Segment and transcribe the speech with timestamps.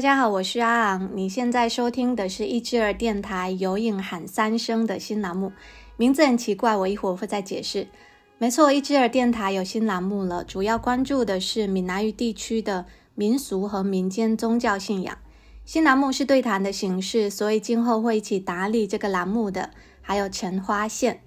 [0.00, 1.10] 大家好，我是阿昂。
[1.12, 5.52] 你现在收听的是一只耳电台有影喊三声的新栏目，
[5.98, 7.86] 名字很奇怪，我一会儿会再解释。
[8.38, 15.18] 没错，一只耳电台有新栏目了，主要关注的是闽南语地区的民俗和民间宗教信仰。
[15.66, 19.68] 新栏目是对谈的形式，所以今后会一起打理这个栏目的
[20.00, 21.20] 还有陈花线。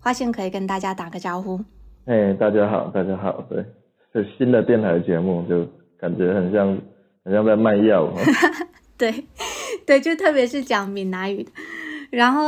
[0.00, 1.58] 花线可以跟大家打个招呼。
[2.04, 3.64] 哎，大家好，大家好，对，
[4.12, 5.66] 这新的电台节目就
[5.98, 6.78] 感觉很像。
[7.28, 8.10] 好像在卖药，
[8.96, 9.12] 对，
[9.84, 11.50] 对，就特别是讲闽南语的。
[12.10, 12.44] 然后，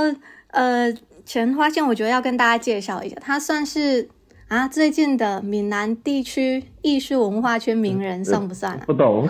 [0.52, 0.90] 呃，
[1.26, 4.08] 陈花线，我觉得要跟大家介绍一下，他算是
[4.48, 8.80] 啊最近的闽南地区艺术文化圈名人，算不算？
[8.86, 9.28] 不懂。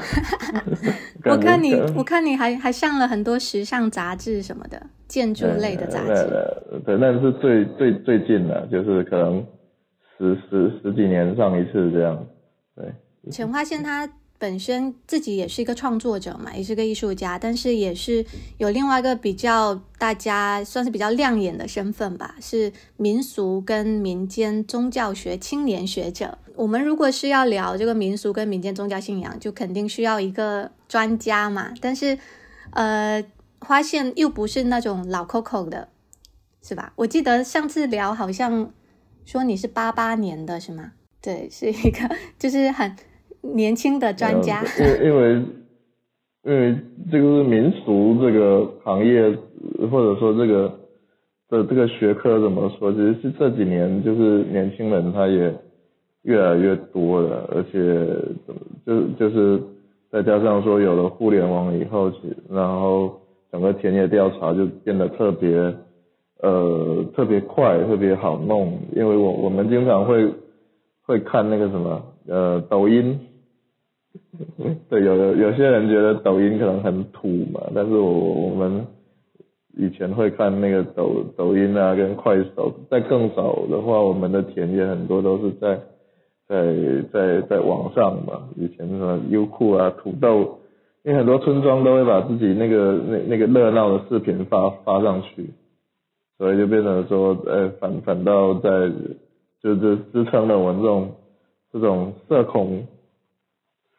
[1.27, 6.81] 我看你，我看你还还上了很多时尚杂志什么的，建筑类的杂志。
[6.87, 9.45] 对，那是最最最近的，就是可能
[10.17, 12.25] 十十十几年上一次这样。
[12.77, 12.85] 对，
[13.33, 14.09] 陈花线他。
[14.41, 18.25] 本身自己也是一个创作者嘛，也是个艺术家，但是也是
[18.57, 26.39] 有另外一个比较大家算是比较亮眼的身份吧，是民俗跟民间宗教学青年学者。
[26.57, 31.75] 我们如果是要聊这个民俗跟民间宗教信仰，就肯定需要一个专家嘛。
[31.79, 32.19] 但是，
[32.71, 33.23] 呃，
[33.61, 35.89] 发现又不是那种老 Coco 的，
[36.63, 36.95] 是吧？
[36.97, 38.73] 我记得上次聊好像
[39.27, 40.93] 说你是八八年的是吗？
[41.21, 42.97] 对，是一个 就是很。
[43.43, 45.43] 年轻的专家，因因为
[46.45, 46.77] 因为
[47.11, 49.31] 这个是民俗这个行业，
[49.91, 50.69] 或者说这个
[51.49, 52.93] 的这个学科怎么说？
[52.93, 55.55] 其实是这几年就是年轻人他也
[56.23, 58.07] 越来越多了，而且
[58.87, 59.61] 就就是
[60.11, 62.13] 再加上说有了互联网以后，
[62.51, 65.75] 然后整个田野调查就变得特别
[66.43, 68.79] 呃特别快，特别好弄。
[68.95, 70.31] 因为我我们经常会
[71.07, 73.19] 会看那个什么呃抖音。
[74.89, 78.11] 对，有有有些人觉得抖音可能很土嘛，但是我
[78.49, 78.87] 我们
[79.77, 82.73] 以前会看那个抖抖音啊，跟快手。
[82.91, 85.81] 在更早的话，我们的田野很多都是在
[86.49, 86.75] 在
[87.13, 88.49] 在在网上嘛。
[88.57, 90.59] 以前什么优酷啊、土豆，
[91.05, 95.51] 因为很多村庄都会把自己那个那那个热闹的视频发发上去，
[96.37, 98.91] 所以就变成说，呃，反反倒在
[99.63, 101.13] 就是支撑了我们这种
[101.73, 102.87] 这种社恐。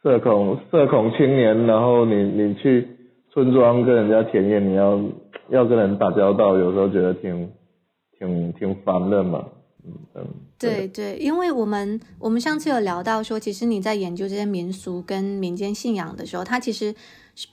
[0.03, 2.87] 社恐社恐青年，然后你你去
[3.31, 4.99] 村庄跟人家田野，你要
[5.49, 7.51] 要跟人打交道，有时候觉得挺
[8.17, 9.45] 挺挺烦的嘛。
[9.85, 10.27] 嗯嗯，
[10.59, 16.95] 对对，因为我们我们上次有聊到说，其实你在研究这些民俗跟民间信仰的时候，它其实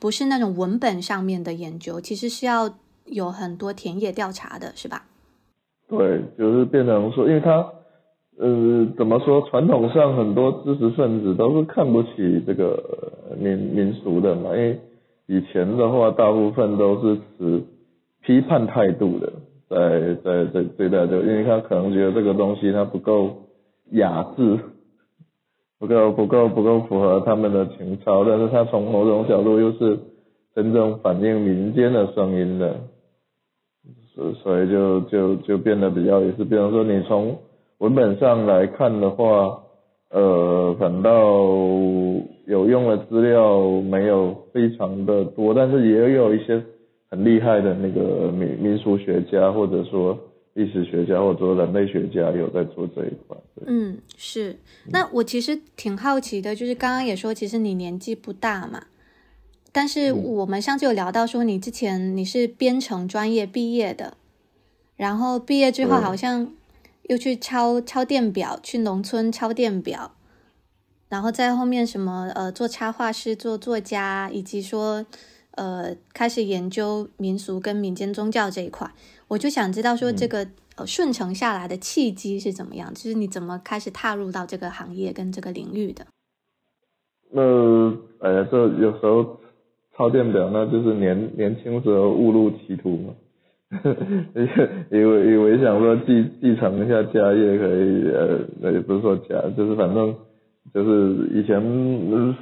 [0.00, 2.70] 不是那种文本上面的研究，其实是要
[3.04, 5.04] 有很多田野调查的，是吧？
[5.88, 7.72] 对，就是变成说，因为它。
[8.40, 9.42] 呃，怎么说？
[9.50, 14.78] 传统上很多知识分子都是看不起这个民民俗的嘛，因为
[15.26, 17.64] 以前的话，大部分都是持
[18.22, 19.32] 批判态度的，
[19.68, 23.48] 在在在对待这个，因为他可能觉得这个东西它不够
[23.90, 24.60] 雅致，
[25.80, 29.98] 不够不够不够符合他们的情操，但是他从某种角度又是
[30.54, 32.76] 真正反映民间的声音的，
[34.14, 37.36] 所所以就就就变得比较也是，比方说你从。
[37.78, 39.62] 文本上来看的话，
[40.10, 41.10] 呃，反倒
[42.46, 46.60] 有用的资料没有非常的多，但是也有一些
[47.08, 50.18] 很厉害的那个民民俗学家，或者说
[50.54, 53.36] 历史学家，或者说人类学家有在做这一块。
[53.66, 54.56] 嗯，是。
[54.90, 58.86] 那我其实挺好奇的，就是刚刚也说，其实你年纪不大嘛，
[59.70, 64.14] 但是我们上次有聊到说，你之前你是编程专业毕业的，
[64.96, 66.54] 然后毕业之后好像。
[67.08, 70.12] 又去抄抄电表，去农村抄电表，
[71.08, 75.04] 然后在后面什么呃做插画师、做作家，以及说
[75.52, 78.90] 呃开始研究民俗跟民间宗教这一块，
[79.28, 80.46] 我就想知道说这个
[80.76, 86.06] 呃顺承下来的契机是怎么样，就是你怎么开始踏入到这个行业跟这个领域的？
[87.30, 87.42] 那
[88.20, 89.40] 哎呀，这有时候
[89.96, 93.14] 抄电表，那就是年年轻时候误入歧途嘛。
[94.90, 98.08] 以为以为想说继继承一下家业可以
[98.62, 100.14] 呃也不是说家就是反正
[100.72, 101.60] 就是以前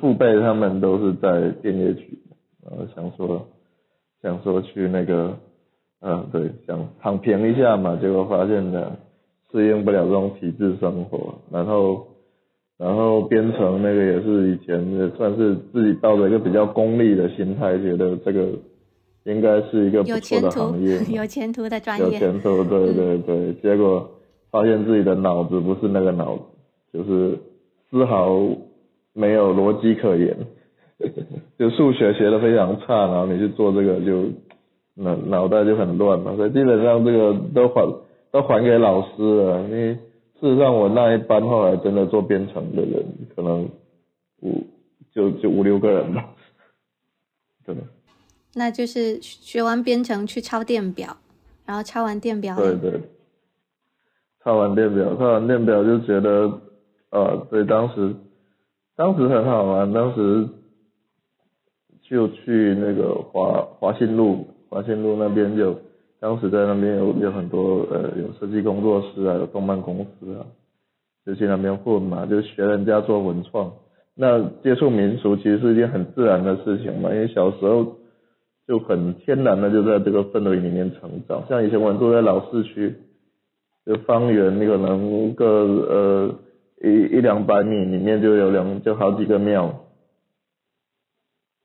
[0.00, 2.16] 父辈他们都是在电业局，
[2.64, 3.48] 呃想说
[4.22, 5.36] 想说去那个
[6.00, 8.96] 嗯对想躺平一下嘛，结果发现呢
[9.50, 12.06] 适应不了这种体制生活，然后
[12.78, 18.46] 然后编程那个也是以前也算是自己抱着一个比较功利的心态，觉得这个。
[19.26, 23.52] 应该是一个不错的行业， 有前途的专业，有前途，对对对。
[23.54, 24.08] 结果
[24.52, 26.42] 发现自己的脑子不是那个脑子，
[26.92, 27.36] 就是
[27.90, 28.38] 丝毫
[29.12, 30.36] 没有逻辑可言，
[31.58, 34.26] 就数学学的非常差，然后你去做这个就
[34.94, 37.94] 脑脑袋就很乱嘛，所以基本上这个都还
[38.30, 39.62] 都还给老师了。
[39.64, 43.68] 因为事实上我那一班后来真的做编程的人，可能
[44.40, 44.64] 五
[45.12, 46.26] 就就五六个人吧，
[47.66, 47.82] 真的。
[48.56, 51.18] 那就是学完编程去抄电表，
[51.66, 52.56] 然后抄完电表。
[52.56, 53.00] 对对。
[54.42, 56.60] 抄完电表，抄完电表就觉得，
[57.10, 58.14] 呃，对，当时，
[58.94, 60.48] 当时很好玩，当时
[62.08, 65.76] 就去那个华华信路，华信路那边就，
[66.20, 70.46] 当时在那边有有很多呃有设计工作室啊，有动漫公司啊，
[71.26, 73.72] 就去那边混嘛，就学人家做文创。
[74.14, 77.96] 那接触民俗其实是一件很自然的事情嘛，因为小时候
[78.66, 82.94] 就很天然的就在这个氛围里面成长，像以前我们住在老市区。
[83.86, 86.34] 就方圆，你可能个呃
[86.82, 89.72] 一一两百米里面就有两就好几个庙，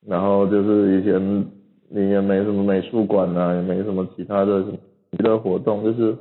[0.05, 1.47] 然后就是以前
[1.89, 4.63] 你也没什么美术馆啊，也没什么其他的
[5.09, 6.15] 娱乐活动，就是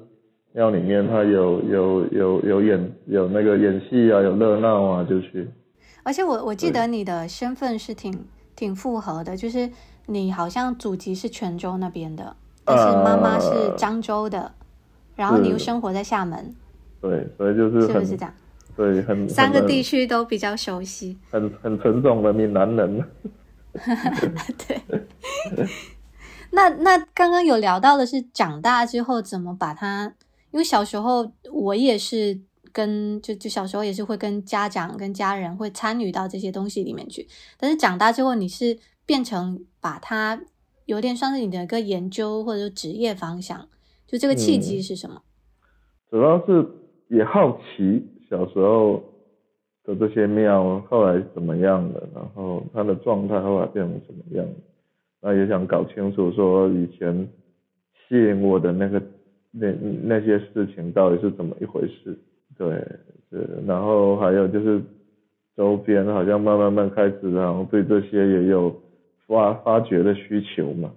[0.54, 5.46] 庙里面它有有有有演有那个演戏啊，有热闹啊，就去。
[6.02, 8.10] 而且我我记得你的身份是挺
[8.56, 9.68] 挺复合的，就是
[10.10, 13.48] 你好像祖籍是泉州那边的，但是妈妈是
[13.78, 14.52] 漳州的。
[15.16, 16.54] 然后你又生活在厦门，
[16.98, 18.34] 对，所以就是是不是这样？
[18.74, 23.04] 对，很三个地区都比较熟悉，很很纯种的闽南人。
[24.66, 24.80] 对，
[26.52, 30.14] 那那刚刚有聊到的是长大之后怎么把它，
[30.52, 32.40] 因为小时候我也是
[32.72, 37.26] 跟就就小时候也是会跟家长跟家人会参与到这些东西里面去，
[37.58, 40.40] 但是长大之后你是变成把它
[40.86, 43.68] 有点算是你的一个研究或者说职业方向。
[44.06, 45.22] 就这个契机是什么？
[46.10, 46.66] 主要是
[47.08, 49.00] 也好奇小时候
[49.84, 54.44] 的这些庙后来怎么样了，然后它的状态后来变成什么样，
[55.20, 57.28] 那也想搞清楚说以前
[58.08, 59.00] 吸引我的那个
[59.52, 59.70] 那
[60.02, 62.18] 那些事情到底是怎么一回事。
[62.60, 62.68] 对，
[63.30, 64.78] 是，然后还有就是
[65.56, 68.70] 周边好像慢慢慢开始，然后对这些也有
[69.26, 70.92] 发发掘的需求嘛，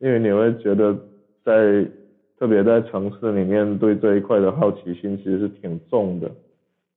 [0.00, 0.94] 因为你会觉得
[1.42, 1.84] 在。
[2.40, 6.30] 特别在城市里面，对这一块的好奇心其实是挺重的。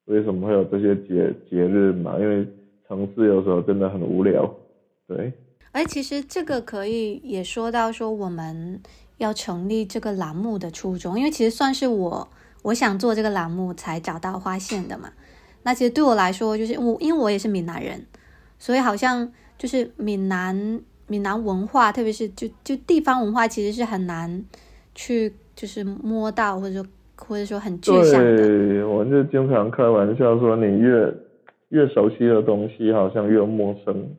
[0.05, 2.15] 为什么会有这些节节日嘛？
[2.19, 2.47] 因为
[2.87, 4.47] 城市有时候真的很无聊。
[5.07, 5.33] 对。
[5.71, 8.79] 哎，其实这个可以也说到说我们
[9.17, 12.27] 要成立这个栏目的初衷，因为其实算是我
[12.61, 15.11] 我想做这个栏目才找到花线的嘛。
[15.63, 18.05] 那其实对我来说，就是我因为我也是闽南人，
[18.57, 24.43] 所以好像就是闽南闽南文化，特别是就就地方文化，其实是很难。
[24.93, 26.85] 去就是摸到，或者说
[27.15, 28.35] 或者说很具象的。
[28.35, 31.13] 对，我就经常开玩笑说，你越
[31.69, 34.13] 越熟悉的东西，好像越陌生。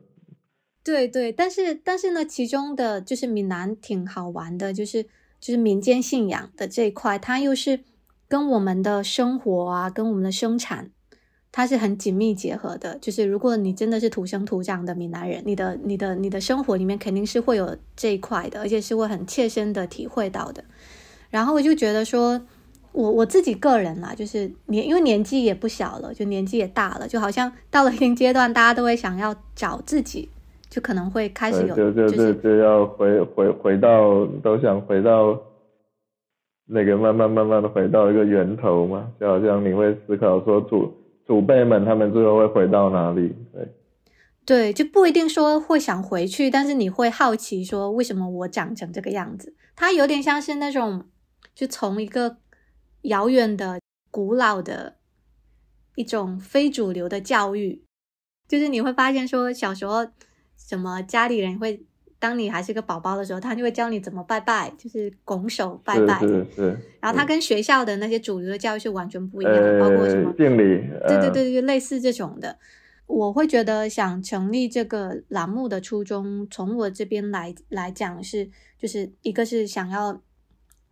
[0.83, 5.03] 对对，但是但是呢，其中的就是闽南挺好玩的，就是
[5.39, 7.79] 就是民间信仰的这一块，它又是
[8.33, 10.89] 跟我们的生活啊，跟我们的生产。
[11.51, 20.63] 它是很紧密结合的，就是如果你真的是土生土长的闽南人，你的、你的、你的生活里面肯定是会有这一块的，而且是会很切身的体会到的。
[21.29, 22.41] 然后我就觉得说，
[22.91, 30.27] 我我自己个人啦，就是年因为年纪也不小了，就年纪也大了，就好像到了一定阶段，大家都会想要找自己，
[30.71, 35.39] 就可能会开始有，就就就就要回回回到，都想回到
[36.65, 40.91] 那个慢慢慢慢的回到一个源头嘛，就好像你会思考说祖。
[41.25, 43.33] 祖辈们，他们最后会回到哪里？
[43.53, 43.67] 对，
[44.45, 49.55] 对，就不一定说会想回去，但是你会好奇说，为什么我长成这个样子？
[49.75, 51.05] 它有点像是那种，
[51.55, 52.37] 就从一个
[53.03, 53.79] 遥远的、
[54.11, 54.95] 古老的
[55.95, 57.85] 一种非主流的教育，
[58.47, 60.05] 就是你会发现说，小时候
[60.57, 61.85] 什么家里人会。
[62.23, 66.17] 当你还是个宝宝的时候，他就会教你怎么拜拜，就是拱手拜拜。
[66.21, 66.79] 是是。
[67.01, 70.87] 然后他跟学校的那些主流的教育是完全不一样的，包括什么敬礼。
[71.05, 72.57] 对对对对，类似这种的。
[73.07, 78.49] 我会觉得想成立这个栏目的初衷，从我这边来来讲是，
[78.79, 80.21] 就是一个是想要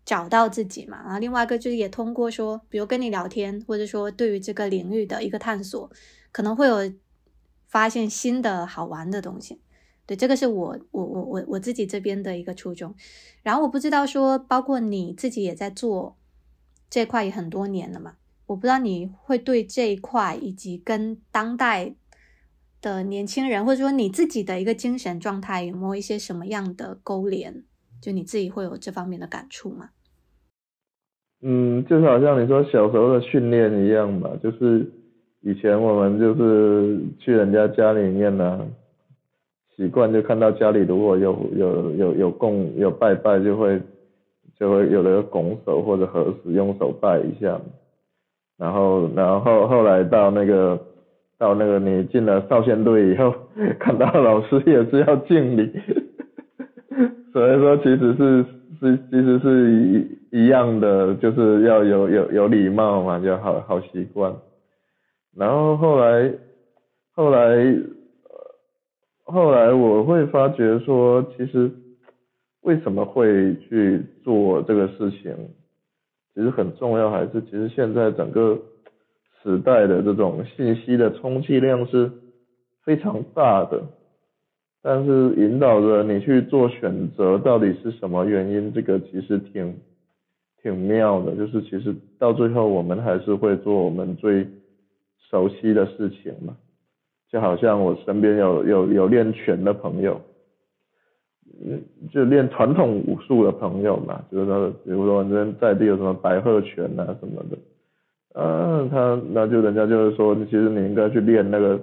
[0.03, 5.89] 找到自己嘛，然后另外一个就是也通过说，比如跟你聊天，或者说对于这个领域的一个探索，
[6.33, 6.91] 可能会有
[7.69, 9.61] 发现新的好玩的东西。
[10.11, 12.93] 对，这个是我我我我我自己这边的一个初衷，
[13.43, 16.17] 然后我不知道说，包括你自己也在做
[16.89, 18.15] 这块也很多年了嘛，
[18.47, 21.95] 我不知道你会对这一块以及跟当代
[22.81, 27.63] 的年轻人，或者说你自己的一个精神状态有没有一些什么样的勾连？
[28.01, 29.91] 就你自己会有这方面的感触吗？
[31.41, 34.91] 嗯，就是好像你说小时候的训练一样嘛，就是
[35.39, 38.67] 以前我们就是去人家家里面呢。
[39.75, 43.81] 习惯，就看到家里如果有有有有供有拜拜，就会
[44.57, 47.59] 就会有的拱手或者合十用手拜一下，
[48.57, 50.79] 然后然后后来到那个
[51.37, 53.33] 到那个你进了少先队以后，
[53.79, 55.71] 看到老师也是要敬礼，
[57.33, 58.45] 所以说其实是
[58.79, 59.71] 是其实是
[60.31, 64.33] 一一样的，就是要有有有礼貌嘛，就好好习惯。
[65.35, 66.31] 然后后来
[67.15, 67.55] 后来
[69.31, 71.71] 后来我会发觉说，其实
[72.61, 75.33] 为什么会去做这个事情，
[76.35, 78.59] 其实很重要，还是其实现在整个
[79.41, 82.11] 时代的这种信息的充其量是
[82.83, 83.81] 非常大的，
[84.81, 88.71] 但是引导着你去做选择，到底是什么原因？
[88.73, 89.75] 这个其实挺
[90.61, 94.45] 挺妙的，就是其实到最后我们还是会做我们最
[95.29, 96.55] 熟悉的事情嘛，
[97.31, 100.19] 就好像我身边有有有练拳的朋友，
[101.65, 107.57] 嗯，就练传统武术的朋友嘛，就是说，比如说这边在地有什么白鹤拳啊什么的，
[108.35, 111.79] 嗯，他那就人家就是说，其实你应该去练那个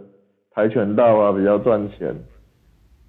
[0.50, 2.14] 跆拳道啊，比较赚钱。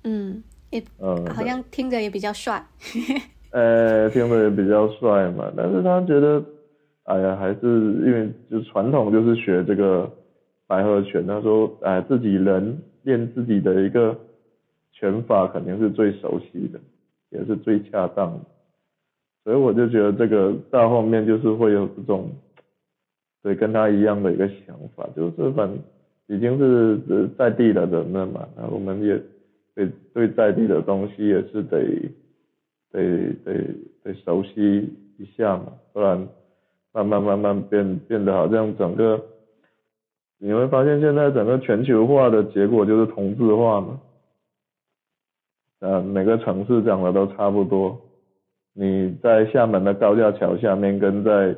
[0.06, 2.66] 嗯，也嗯，好像听着也比较帅。
[3.52, 6.42] 呃， 听着也比较帅嘛，但是他觉得，
[7.04, 10.10] 哎呀，还是因为就传统就是学这个。
[10.70, 14.16] 白鹤拳，他说，哎，自己人练自己的一个
[14.92, 16.80] 拳法，肯定是最熟悉的，
[17.32, 18.40] 也是最恰当的。
[19.44, 22.30] 所以我就觉得这个到后面就是会有这种，
[23.42, 25.68] 对，跟他一样的一个想法，就是反
[26.28, 29.20] 已经是在地的人了嘛，那我们也
[29.74, 31.80] 对对在地的东西也是得
[32.92, 36.28] 得得得熟悉一下嘛，不然
[36.94, 39.20] 慢慢慢慢变变得好像整个。
[40.42, 44.00] 你会发现，现在整个全球化的结果就是同质化嘛，
[45.80, 48.00] 呃，每个城市长得都差不多。
[48.74, 51.54] 你在厦门的高架桥下面，跟在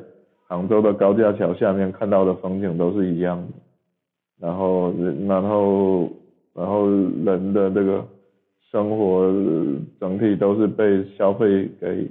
[0.48, 3.52] 杭州的高架桥下面看到的风景都是一样的。
[4.40, 4.92] 然后，
[5.28, 6.10] 然后，
[6.52, 8.04] 然后人的这个
[8.72, 9.32] 生活
[10.00, 12.10] 整体都是被消费给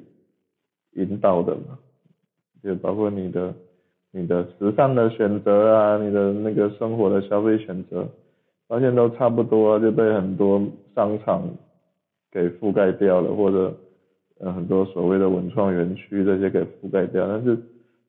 [0.94, 1.78] 引导的嘛，
[2.63, 3.54] 就包括你的。
[4.13, 8.06] 你的时尚的选择啊，你的那个生活的消费选择，
[8.68, 10.62] 发现都差不多，就被很多
[10.94, 11.48] 商场
[12.30, 13.74] 给覆盖掉了，或者
[14.39, 17.25] 呃很多所谓的文创园区这些给覆盖掉。
[17.25, 17.58] 但是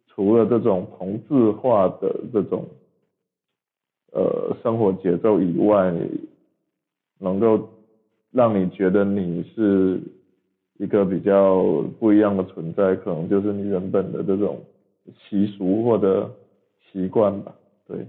[0.08, 2.66] 除了这种同质化的这种
[4.12, 5.94] 呃生活节奏以外，
[7.20, 7.68] 能够
[8.32, 10.00] 让你觉得你是
[10.78, 11.62] 一个比较
[12.00, 14.58] 不一样的存在，可能就是你原本的这种。
[15.28, 16.34] 习俗或者
[16.90, 17.54] 习惯吧，
[17.86, 18.06] 对。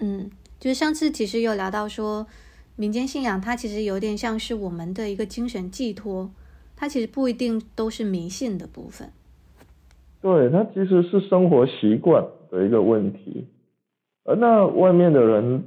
[0.00, 2.26] 嗯，就是上次其实有聊到说，
[2.76, 6.30] 民间信仰它其实有点像是我们的一个精神寄托，
[6.76, 9.10] 它其实不一定都是迷信的部分。
[10.20, 13.46] 对，它其实是生活习惯的一个问题。
[14.24, 15.64] 而那外面的人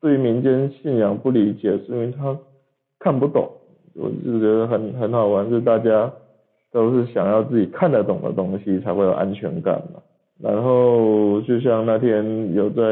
[0.00, 2.38] 对民间信仰不理解，是因为他
[2.98, 3.50] 看不懂。
[3.94, 6.12] 我就觉得很很好玩，是大家。
[6.72, 10.00] 都是想要自己看得懂的东西才会有安全感嘛。
[10.40, 12.82] 然后就像那天有在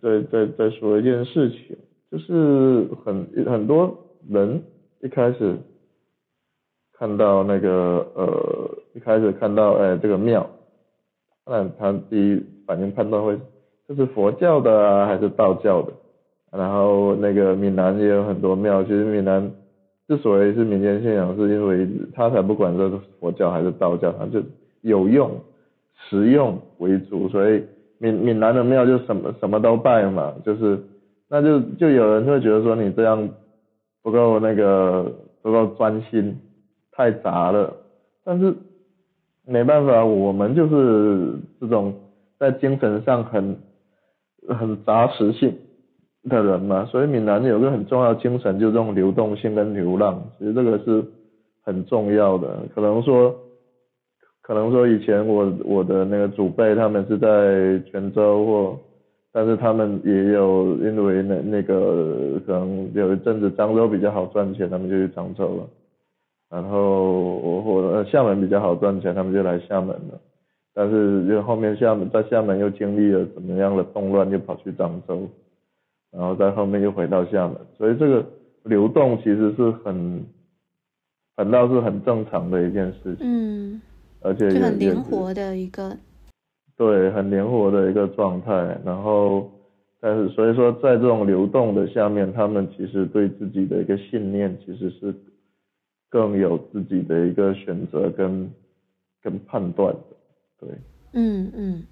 [0.00, 1.76] 在在在说一件事情，
[2.10, 3.94] 就是很很多
[4.28, 4.62] 人
[5.02, 5.56] 一开始
[6.98, 10.48] 看到那个呃一开始看到哎这个庙，
[11.46, 13.38] 那他第一反应判断会
[13.86, 15.92] 这是佛教的啊还是道教的？
[16.50, 19.52] 然后那个闽南也有很多庙，其实闽南。
[20.10, 24.42] 之所以是民间信仰，是因为他才不管这是佛教还是道教，他就
[24.80, 25.30] 有用、
[26.08, 27.64] 实用为主，所以
[27.98, 30.82] 闽闽南的庙就什么什么都拜嘛，就是
[31.28, 33.28] 那就就有人会觉得说你这样
[34.02, 36.36] 不够那个不够专心，
[36.90, 37.72] 太杂了。
[38.24, 38.52] 但是
[39.46, 41.94] 没办法，我们就是这种
[42.36, 43.56] 在精神上很
[44.48, 45.56] 很杂食性。
[46.28, 51.02] 的人嘛，所以闽南有个很重要精神，就是这种流动性跟流浪，其实这个是
[51.62, 52.58] 很重要的。
[52.74, 53.34] 可能说，
[54.42, 58.78] 可能说以前我我的那个祖辈他们是在泉州或，
[59.32, 65.66] 但是他们也有因为那那个可能有一阵子漳州比较好赚钱，他们就去漳州了。
[66.50, 70.20] 然后或厦门比较好赚钱，他们就来厦门了。
[70.74, 75.28] 但是就后面厦门在厦门又经历了怎么样的动乱，又跑去漳州。
[76.12, 78.26] 然后在后面又回到厦门，所以这个
[78.64, 80.24] 流动其实是很，
[81.36, 83.18] 反倒是很正常的一件事情。
[83.20, 83.80] 嗯，
[84.20, 85.96] 而且很灵活的一个。
[86.76, 88.52] 对，很灵活的一个状态。
[88.84, 89.50] 然后
[90.00, 95.14] 但是所以说在这种流动的下面，他们其实对自己的一个信念其实是
[96.08, 98.50] 更有自己的一个选择跟
[99.22, 100.16] 跟判断的，
[100.58, 100.68] 对。
[101.12, 101.82] 嗯嗯，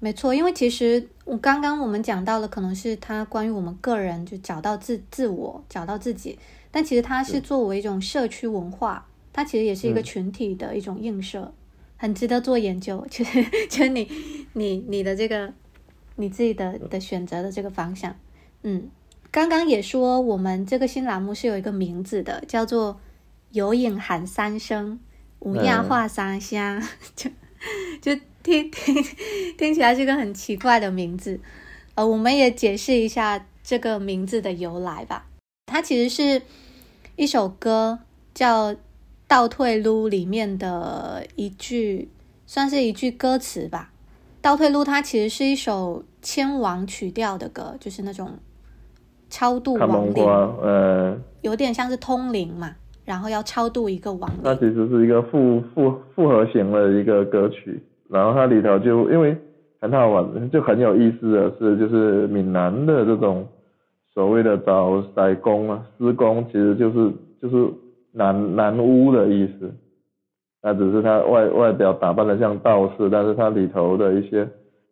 [0.00, 6.38] 没错，因为其实我刚刚我们讲到了，可能是他关于我们个人就找到自自我，找到自己，
[6.70, 11.54] 但其实它是作为一种社区文化，它其实也是一个群体的一种映射，
[11.96, 13.06] 很值得做研究。
[13.10, 14.10] 其实，就是你
[14.54, 15.52] 你你的这个
[16.16, 18.16] 你自己的的选择的这个方向，
[18.62, 18.90] 嗯，
[19.30, 23.00] 刚刚也说我们这个新栏目是有一个名字的，叫做
[23.52, 24.98] “有影喊三声，
[25.38, 26.82] 无亚话三香”，
[27.14, 27.30] 就
[28.02, 28.20] 就。
[28.42, 28.94] 听 听
[29.56, 31.40] 听起来是个很奇怪的名字，
[31.94, 35.26] 呃，我们也解释一下这个名字的由来吧。
[35.66, 36.42] 它其实是
[37.16, 38.00] 一首歌，
[38.34, 38.72] 叫
[39.28, 42.08] 《倒退路》里面的一句，
[42.46, 43.90] 算是一句歌词吧。
[44.42, 48.32] 《倒退路》它其实是一首千王曲调的歌，就是那种
[49.30, 54.40] 超度亡灵，呃，有点像是通灵嘛，然后要超度一个亡灵。
[54.42, 57.80] 它其实是一个复复复合型的一个歌曲。
[58.12, 59.34] 然后它里头就因为
[59.80, 63.48] 很好玩，就很有意思的是，就是闽南的这种
[64.12, 67.72] 所谓的找塞工啊，施工其实就是就是
[68.12, 69.72] 南南屋的意思，
[70.62, 74.46] 那只是他外外表打扮的像道士，但是它里头的一些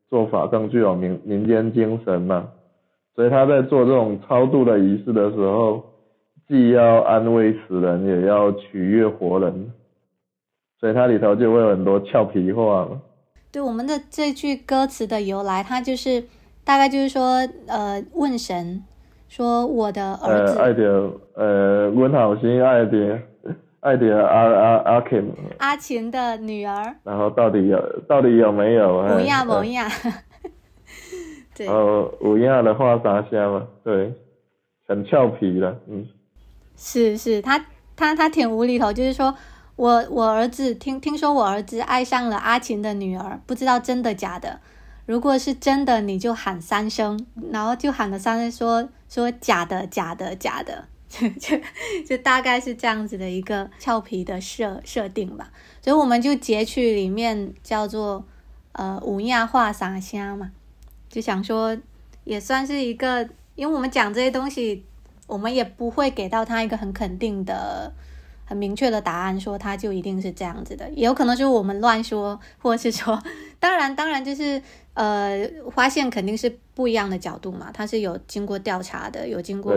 [0.09, 2.49] 做法更具有民民间精神嘛，
[3.15, 5.85] 所以他在做这种超度的仪式的时候，
[6.49, 9.71] 既要安慰死人，也要取悦活人，
[10.81, 13.03] 所以它里头就会有很多俏皮话嘛。
[13.52, 16.25] 对我们的这句歌词的由来，它就是
[16.62, 18.85] 大概就是说，呃，问神
[19.28, 23.19] 说我的儿子，爱的，呃，问好心爱的，
[23.80, 29.02] 爱的阿阿阿琴，阿琴的女儿，然后到底有到底有没有？
[29.09, 29.88] 不亚不亚，
[31.57, 33.66] 对，呃，五亚的话啥香嘛？
[33.83, 34.12] 对，
[34.87, 36.07] 很俏皮的，嗯，
[36.77, 37.59] 是是，他
[37.96, 39.35] 他他挺无厘头，就是说。
[39.81, 44.61] 我我儿子听听说我儿子爱上了阿琴的女儿，不知道真的假的。
[45.07, 47.19] 如果是真的，你就喊三声，
[47.51, 51.59] 然后就喊了三声，说说假的假的假的， 就就
[52.07, 55.51] 就大概是这样子的一个俏皮的设设定吧。
[55.81, 58.23] 所以我们就截取里面叫做
[58.73, 60.51] 呃五亚话撒虾嘛，
[61.09, 61.75] 就想说
[62.25, 64.85] 也算是一个，因为我们讲这些东西，
[65.27, 67.95] 我们也不会给到他一个很肯定的。
[68.51, 73.17] 很明确的答案，说它就一定是这样子的，也有可能是我们乱说，或者是说，
[73.61, 74.61] 当然，当然就是
[74.95, 79.73] 呃，发现肯定是不一样的角度嘛，它是有经过调查的，有经过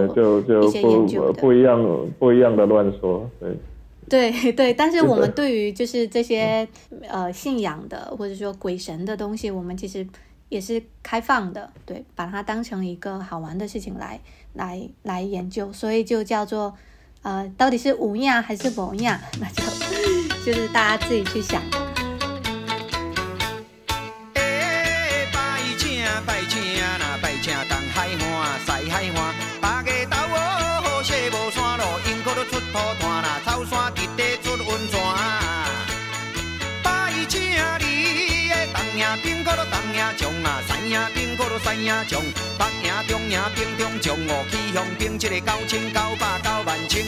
[0.64, 1.80] 一些研究的，不一样，
[2.18, 6.68] 不一样的乱说，对，对对，但是我们对于就是这些
[7.08, 10.04] 呃信仰的或者说鬼神的东西，我们其实
[10.50, 14.20] 也是开放的，对，把它当成一个好玩的事情来
[14.54, 16.74] 来来研究，所以就叫做。
[17.24, 19.20] 呃，到底是无样还是不样？
[19.40, 19.64] 那就
[20.46, 21.62] 就是大家自己去想。
[24.34, 24.42] 拜
[25.78, 26.62] 请拜请
[27.00, 31.80] 那拜请东海岸西海岸，八个豆哦，好势无山
[40.04, 42.22] 哥都东营将啊，西营兵哥都西营将，
[42.58, 47.04] 北营中营兵中将哦，去向兵一个九千九百九万千。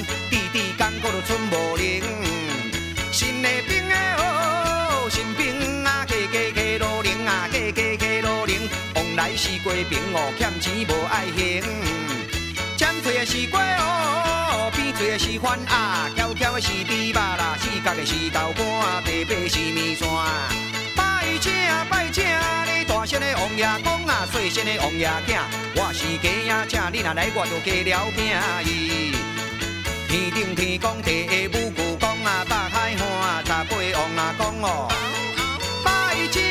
[9.37, 11.61] 是过兵哦，欠钱无爱还，
[12.77, 20.05] 尖嘴的是瓜哦，扁嘴的是番啊，翘翘的是猪肉啦，四角的是豆干，白白是面线。
[21.45, 21.53] 拜请
[21.89, 22.25] 拜请，
[22.65, 25.39] 你大声的王爷公啊，细声的王爷囝，
[25.75, 28.33] 我是鸡仔请你若来我就加了命
[28.65, 29.13] 伊。
[30.07, 34.89] 天顶天公地下母舅公啊，大海岸十八王阿公哦。
[35.83, 36.41] 拜请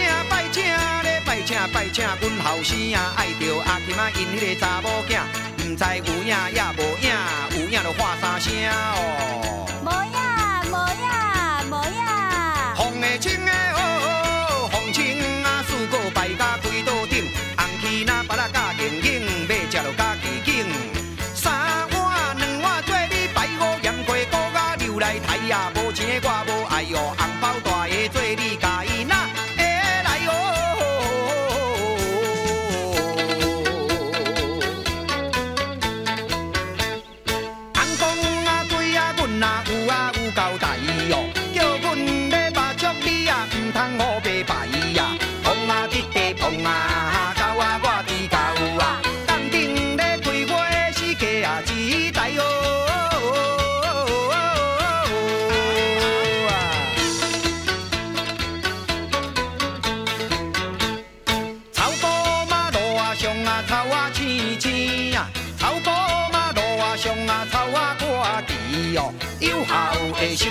[1.72, 5.18] 拜请阮后生啊，爱着阿琴啊，因迄个查某囝，
[5.58, 7.10] 毋知有影也无影，
[7.50, 9.66] 有影就喊三声哦。
[9.82, 10.18] 无影，
[10.70, 11.04] 无影，
[11.68, 11.98] 无影。
[12.76, 13.50] 红的青的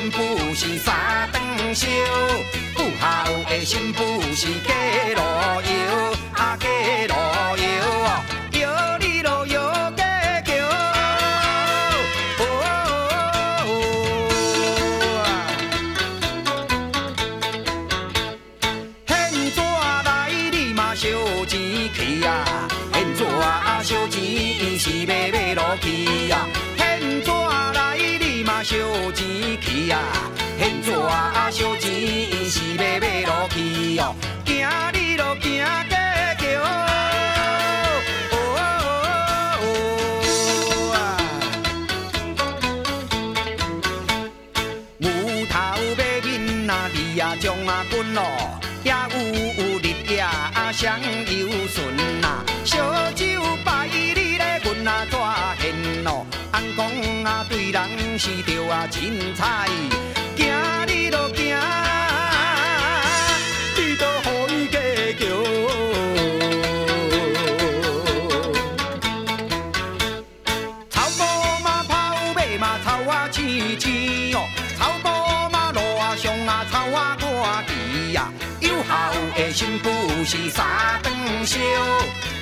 [0.03, 1.87] 的新妇是三顿烧，
[2.75, 3.93] 不孝的心
[31.79, 31.91] 钱
[32.49, 34.51] 是要买落去哦，行
[34.93, 35.93] 你咯行过
[36.37, 36.41] 桥。
[44.97, 45.09] 牛
[45.49, 45.53] 头
[45.97, 48.21] 马面啊，你啊将啊滚咯，
[48.83, 53.25] 也有日夜啊双游顺呐，烧酒
[53.65, 55.19] 摆你咧，阮啊怎
[55.59, 56.25] 现咯？
[56.51, 59.67] 按讲啊对人是着啊凊彩，
[60.37, 60.47] 行
[61.13, 61.41] 你咯行，
[63.77, 64.75] 你都互伊过
[65.19, 65.21] 桥。
[70.89, 71.19] 草埔
[71.63, 71.93] 嘛跑
[72.33, 74.37] 马嘛草啊青青哦，
[74.79, 75.07] 草埔
[75.51, 77.29] 嘛路啊上啊草啊看
[77.67, 78.91] 奇呀，有孝
[79.35, 79.91] 的新妇
[80.25, 80.65] 是三
[81.03, 81.13] 顿
[81.45, 81.59] 烧，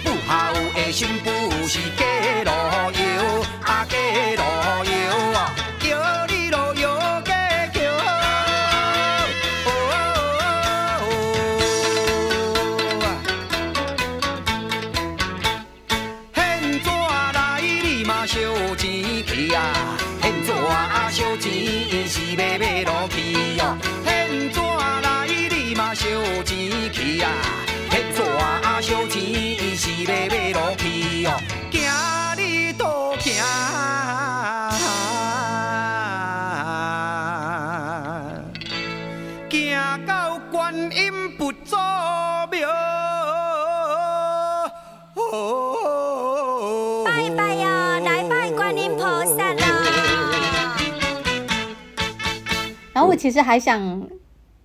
[0.04, 1.30] 不孝的新妇
[1.68, 2.06] 是嫁
[2.46, 2.50] 路
[2.94, 3.02] 摇，
[3.64, 3.98] 啊假
[4.38, 4.42] 路
[4.86, 4.92] 摇
[5.34, 5.38] 哦，
[5.84, 5.90] 摇
[6.28, 7.21] 你咯摇
[23.10, 26.06] 去哦，现纸来你嘛烧
[26.44, 27.30] 钱去啊，
[53.12, 54.08] 我其实还想，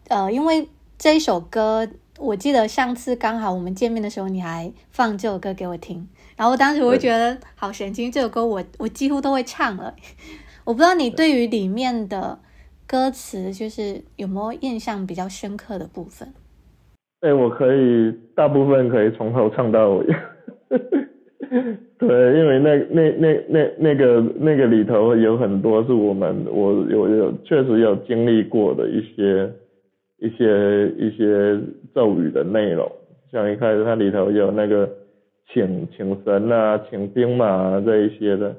[0.09, 9.96] 呃，因为这一首歌，我记得上次刚好我们见面的时候，你还放这首歌给我听，然后当时我就觉得好神奇，这首歌我我几乎都会唱了。
[10.64, 12.38] 我不知道你对于里面的
[12.87, 16.32] 歌词，就是有没有印象比较深刻的部分？
[17.22, 20.06] 哎、我可以大部分可以从头唱到尾。
[21.98, 29.50] 对，因为那那那那那个那个里头有很多是我们我有有确实有经历过的一些
[30.18, 31.59] 一些一些
[31.94, 32.90] 咒语的内容，
[33.32, 34.87] 像一开始它里头有那个
[35.52, 38.54] 请请神啊，请兵马啊这一些的。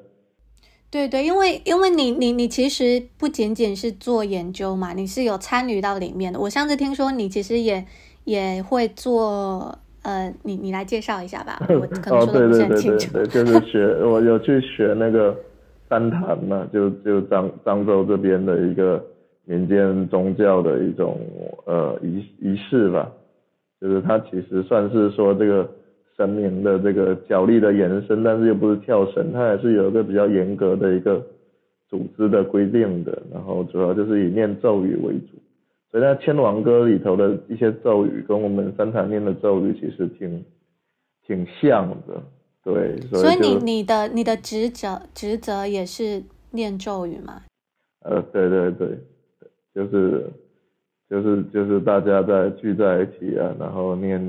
[0.89, 6.39] 对对，因为因为你你你其实不仅仅是做研究嘛，你是有参与到里面的。
[6.39, 7.85] 我上次听说你其实也
[8.23, 15.35] 也会做，呃，你你来介绍一下吧， 我可能哦，说的不是对对对就是学 我有去学那个
[15.89, 19.03] 三坛嘛，就就漳漳州这边的一个
[19.43, 21.19] 民间宗教的一种
[21.65, 23.11] 呃仪仪式吧，
[23.81, 25.69] 就是它其实算是说这个
[26.15, 31.21] 神明的这个角力的延伸，但是又不是跳绳，它还是有一个比较严格的一个
[31.89, 35.37] 组织的规定的，然后主要就是以念咒语为主。
[35.89, 40.43] 所以在《千王歌》里头的一些咒语，跟我们三坛念的咒语其实挺
[41.25, 42.21] 挺像的，
[42.63, 46.21] 对，所所以你你的你的职责职责也是
[46.51, 47.43] 念咒语吗？
[48.01, 48.97] 呃，对对对，
[49.73, 50.29] 就是
[51.09, 54.19] 就是就是大家在聚在一起啊，然后念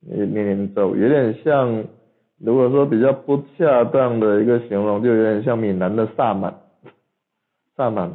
[0.00, 1.84] 念念念咒，有点像，
[2.38, 6.52] 如果说比较不恰当的一个形容，就有点像闽南的萨满，
[7.76, 8.10] 萨满，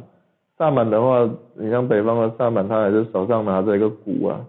[0.58, 4.40] 萨满的话，你像北方的萨满，他还是手上拿着一个鼓啊，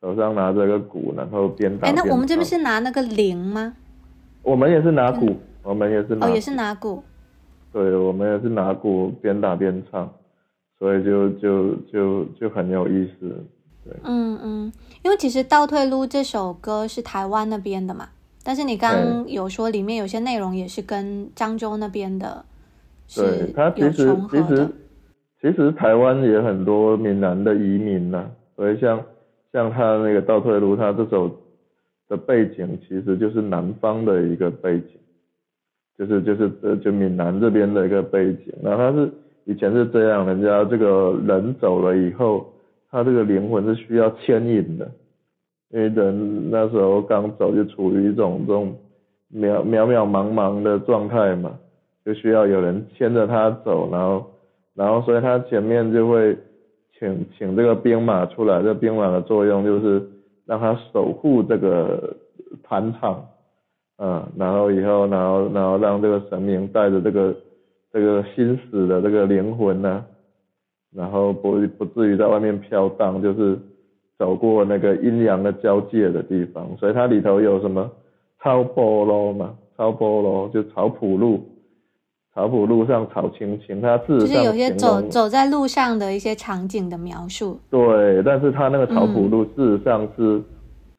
[0.00, 3.72] 手上拿着一个鼓，然后边打哎，边那我们这边是拿那个铃吗？
[4.42, 7.02] 我们也是拿鼓，我们也是拿哦，也是拿鼓。
[7.72, 10.12] 对，我们也是拿鼓边打边唱，
[10.78, 13.28] 所以就就就就很有意思。
[13.84, 18.08] 对嗯嗯，因为其实《倒退路》这首歌是台湾那边的嘛，
[18.42, 22.44] 但是你刚刚有说里面有些内容也是跟漳州那边的
[23.14, 24.70] 对是，有重合的。
[25.44, 28.98] 其实台湾也很多闽南的移民呐、所以像
[29.52, 31.30] 像他那个倒退路，他这首
[32.08, 34.98] 的背景其实就是南方的一个背景，
[35.98, 38.54] 就是就是就闽南这边的一个背景。
[38.62, 39.10] 然后他是
[39.44, 42.50] 以前是这样，人家这个人走了以后，
[42.90, 44.90] 他这个灵魂是需要牵引的，
[45.68, 48.74] 因为人那时候刚走就处于一种这种
[49.30, 51.58] 渺渺渺茫茫的状态嘛，
[52.02, 54.30] 就需要有人牵着他走，然后
[54.74, 56.36] 然后所以他前面就会
[56.98, 60.02] 请请这个兵马出来，这兵马的作用就是
[60.46, 62.16] 让他守护这个
[62.62, 63.24] 坛场，
[63.98, 67.34] 嗯，然后以后然后然后让这个神明带着这个
[67.92, 70.04] 这个心死的这个灵魂呢，
[70.92, 73.56] 然后不不至于在外面飘荡，就是
[74.18, 77.90] 走过那个阴阳的交界的地方，所以它里头有什么
[78.42, 81.40] 超波罗嘛，超波罗就草埔路。
[82.34, 87.58] 草埔路上草青青，它事实上就是有些走走在路上的一些场景的描述。
[87.70, 90.42] 对，但是他那个草埔嗯路事实上是、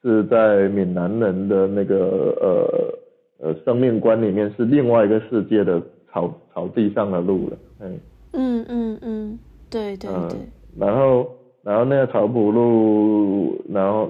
[0.01, 7.99] 是在闽南人的那个呃呃生命观里面是另外一个世界的草草地上的路了，嗯
[8.31, 10.39] 嗯嗯嗯，对对嗯对，
[10.77, 11.27] 然后
[11.63, 14.09] 然后那个草埔路，然后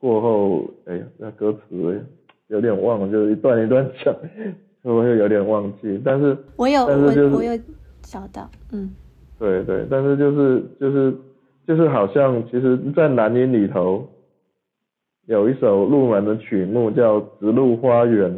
[0.00, 2.04] 过后，哎呀，那歌词
[2.48, 4.12] 有点忘了，就是一段一段讲，
[4.94, 7.58] 我会有点忘记，但是我有但是就是我我有
[8.02, 8.94] 找到，嗯。
[9.38, 11.14] 对对，但是就是就是
[11.66, 14.08] 就是好像，其实，在南音里头
[15.26, 18.30] 有一首入门的曲目叫《直路花园》，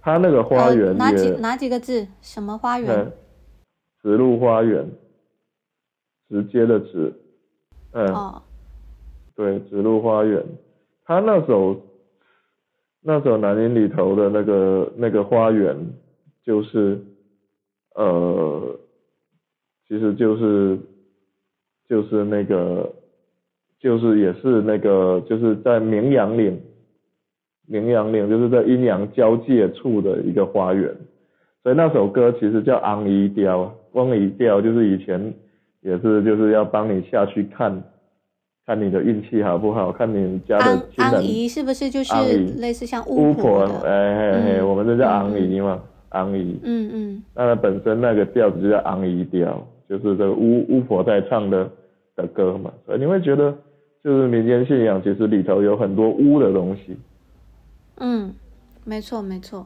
[0.00, 2.04] 它那个花呃园也哪几哪几个字？
[2.20, 2.90] 什么花园？
[2.90, 3.12] 嗯，
[4.02, 4.90] 直路花园，
[6.30, 7.12] 直接的直，
[7.92, 8.42] 嗯，哦，
[9.36, 10.42] 对，直路花园，
[11.04, 11.80] 它那首
[13.08, 15.76] 那首南音里头的那个那个花园，
[16.42, 16.98] 就是
[17.94, 18.76] 呃，
[19.86, 20.76] 其实就是
[21.88, 22.92] 就是那个
[23.78, 26.60] 就是也是那个就是在明阳岭，
[27.68, 30.92] 明阳岭就是在阴阳交界处的一个花园，
[31.62, 35.32] 所以那首歌其实叫《昂夷调》，翁夷调就是以前
[35.80, 37.84] 也是就是要帮你下去看。
[38.66, 42.12] 看你的运气好不好，看你家的安亲人安姨是不是就是
[42.58, 43.88] 类似像巫婆，的？
[43.88, 46.58] 哎嘿嘿，嗯我们这叫嗯昂姨嘛，昂姨。
[46.64, 51.70] 嗯嗯那它本身那个调子就叫昂姨调，就是这个巫巫婆在唱的
[52.16, 53.56] 的歌嘛，所以你会觉得
[54.02, 56.96] 就是民间信仰其实里头有很多巫的东西。
[57.98, 58.34] 嗯，
[58.82, 59.64] 没错没错，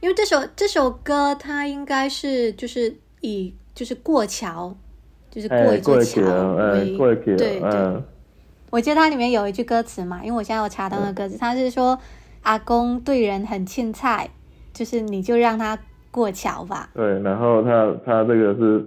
[0.00, 4.76] 因为这首这首歌它应该是就是以就是过桥，
[5.30, 7.60] 就是过哎，一座过桥桥，哎，为过桥，对对。
[7.62, 8.02] 嗯，
[8.70, 11.98] 我记得它里面有一句歌词嘛，因为我现在有查到那个歌词，它是说
[12.42, 14.28] 阿公对人很欠菜，
[14.72, 15.78] 就是你就让他
[16.10, 16.90] 过桥吧。
[16.94, 18.84] 对，然后他他这个是，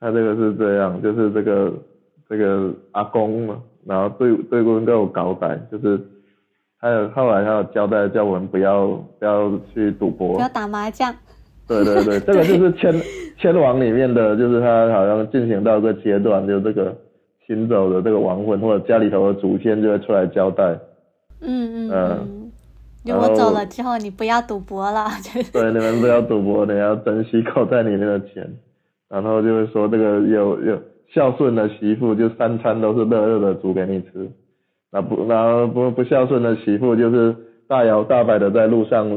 [0.00, 1.72] 他这个是这样，就是这个
[2.28, 6.00] 这个阿公嘛，然后对对我们都有交代，就是
[6.78, 8.86] 还有后来他有交代叫我们不要
[9.18, 11.14] 不要去赌博不，要打麻将。
[11.66, 12.94] 对对对，这个就是千
[13.38, 16.96] 千王里面的，就是他好像进行到一个阶段，就这个
[17.46, 20.64] 行走的这个亡魂或者家里头的祖先就会出来交代，
[21.40, 22.52] 嗯嗯嗯嗯。
[23.04, 28.48] 如果走了之后，你不要赌博了，就 是对，你们不要赌博，你要珍惜口袋里面的钱。
[29.08, 30.82] 然后就是说这个有有
[31.14, 34.28] 孝顺的媳妇，就三餐都是热热的煮给你吃。
[34.90, 37.32] 那不，然后不不孝顺的媳妇，就是
[37.68, 39.08] 大摇大摆的在路上，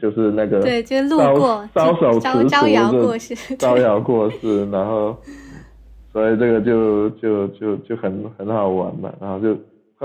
[0.00, 5.16] 就是那个对，就是路招过，招手就招招摇俗过市，招摇 过市，然后
[6.16, 9.12] 所以这个就就就就很很好玩嘛。
[9.20, 9.54] 然后就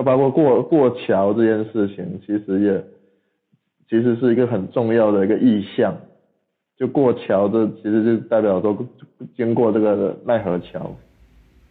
[0.04, 2.84] 包括过过桥这件事情，其实也
[3.88, 5.96] 其实是一个很重要的一个意象。
[6.76, 8.78] 就过桥，这其实就代表说
[9.38, 10.94] 经过这个奈何桥。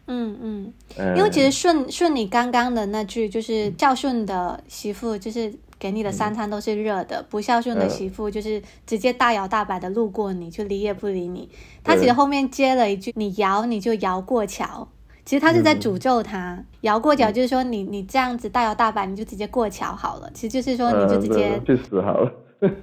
[0.07, 0.73] 嗯嗯。
[0.97, 11.49] 嗯、因为其实顺顺你刚刚的那句，就是孝顺的媳妇，就是给你的三餐都是热的；不孝顺的嗯媳妇，就是直接大摇大摆的路过你，就理也不理你。
[11.83, 14.87] 他其实后面接了一句：“你摇你就摇过桥。”
[15.23, 20.29] 其实他是在嗯诅咒他，摇过桥就是说你你这样子大摇大摆，你就直接过桥好了。
[20.33, 22.31] 其实就是说你就直接、嗯、去死好了。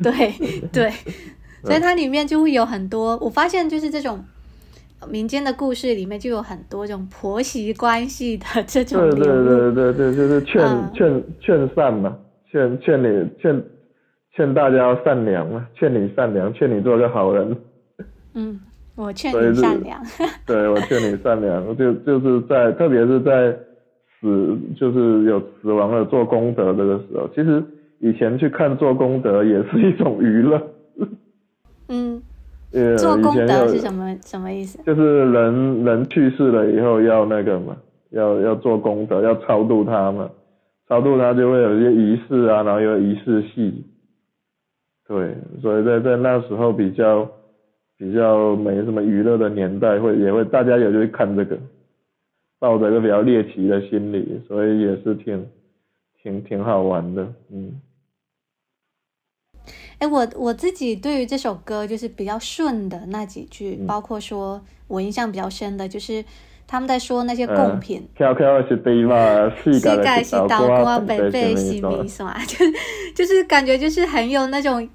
[0.03, 0.33] 对
[0.73, 0.93] 对，
[1.63, 4.25] 所以它里面就会有很多，我发现就是这种
[5.07, 9.27] 民间的故事里面就有很多这种婆媳关系的这种对对。
[9.27, 12.17] 对对对，就是劝、嗯劝劝善嘛，
[12.51, 13.63] 劝劝你劝
[14.35, 17.57] 劝大家要善良嘛，劝你善良，劝你做个好人。
[18.35, 18.59] 嗯，
[18.97, 20.01] 我劝你善良。
[20.47, 23.57] 对，我劝你善良，就就是在特别是在
[24.21, 27.63] 死就是有死亡了做功德这个时候，其实
[28.01, 30.61] 以前去看做功德也是一种娱乐。
[31.89, 32.21] 嗯，
[32.73, 34.79] 呃，做功德是什么什么意思？
[34.85, 37.77] 就是人人去世了以后要那个嘛，
[38.11, 40.31] 要要做功德，要超度他嘛，
[40.89, 43.87] 超度他就会有一些仪式啊，然后有仪式戏，
[45.07, 47.27] 对，所以在在那时候比较
[47.97, 51.59] 比较没什么娱乐的年代，会也会大家也就会看这个，
[52.59, 55.47] 抱着一个比较猎奇的心理，所以也是挺
[56.23, 57.81] 挺挺好玩的，嗯。
[59.99, 66.25] 哎，我我自己对于这首歌就是比较顺的那几句，包括说我印象比较深的就是
[66.67, 69.17] 他们在说那些贡品，飘飘是地嘛，
[69.65, 72.57] 膝盖是刀瓜，背背是米线， 就
[73.15, 74.89] 就是感觉就是很有那种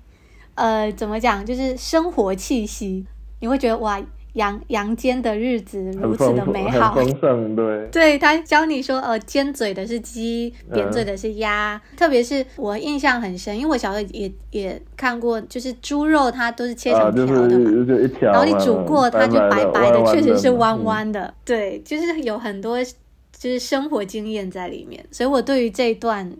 [0.55, 3.05] 呃，怎么讲，就是生活气息，
[3.39, 4.01] 你会觉得哇。
[4.33, 7.87] 阳阳间的日子如此的美好，丰盛，对。
[7.91, 11.79] 对他教你说，呃，尖嘴的是鸡，扁嘴的是鸭。
[11.95, 18.31] 特别是我印象很深，因为我小时候也也看过，就是猪肉它都是切成条的嘛，就一条。
[18.31, 21.33] 然后你煮过，它就白白的，确实是弯弯的。
[21.45, 26.31] 对，就是有很多就是生活经验在里面，所以我对于这一段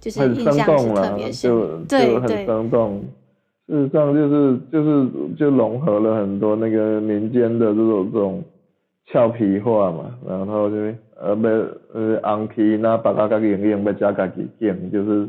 [0.00, 2.46] 就是印象是特别深，对对。
[3.68, 8.42] 事实上就是就是就融合了很多那个民间的这种这种
[9.12, 10.76] 俏皮话嘛，然后就
[11.20, 11.46] 呃不
[11.92, 15.28] 呃昂皮那把它给营养不加嘎给建，就是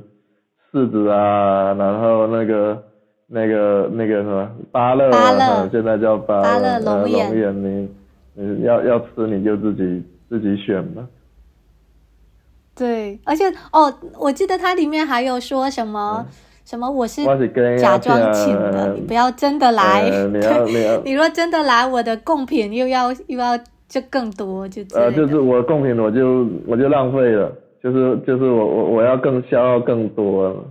[0.72, 2.82] 柿子啊，然后那个
[3.28, 7.90] 那个那个什么芭乐，芭乐现在叫芭乐龙眼，你
[8.36, 11.06] 你要要吃你就自己自己选嘛。
[12.74, 16.26] 对，而且哦，我记得它里面还有说什么。
[16.70, 16.88] 什么？
[16.88, 17.26] 我是
[17.80, 20.04] 假装请的，你不要真的来。
[21.04, 27.52] 你若真的来，我的贡品又要又要就更多，就呃，就是我的贡品我就我就浪费了，
[27.82, 30.64] 就是就是我我我要更消耗更多，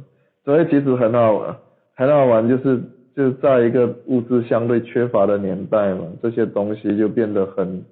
[0.45, 1.57] 所以其实很好玩，
[1.97, 2.81] 很好玩，就是
[3.17, 7.85] 就在一个物质相对缺乏的年代嘛，这些东西就变得很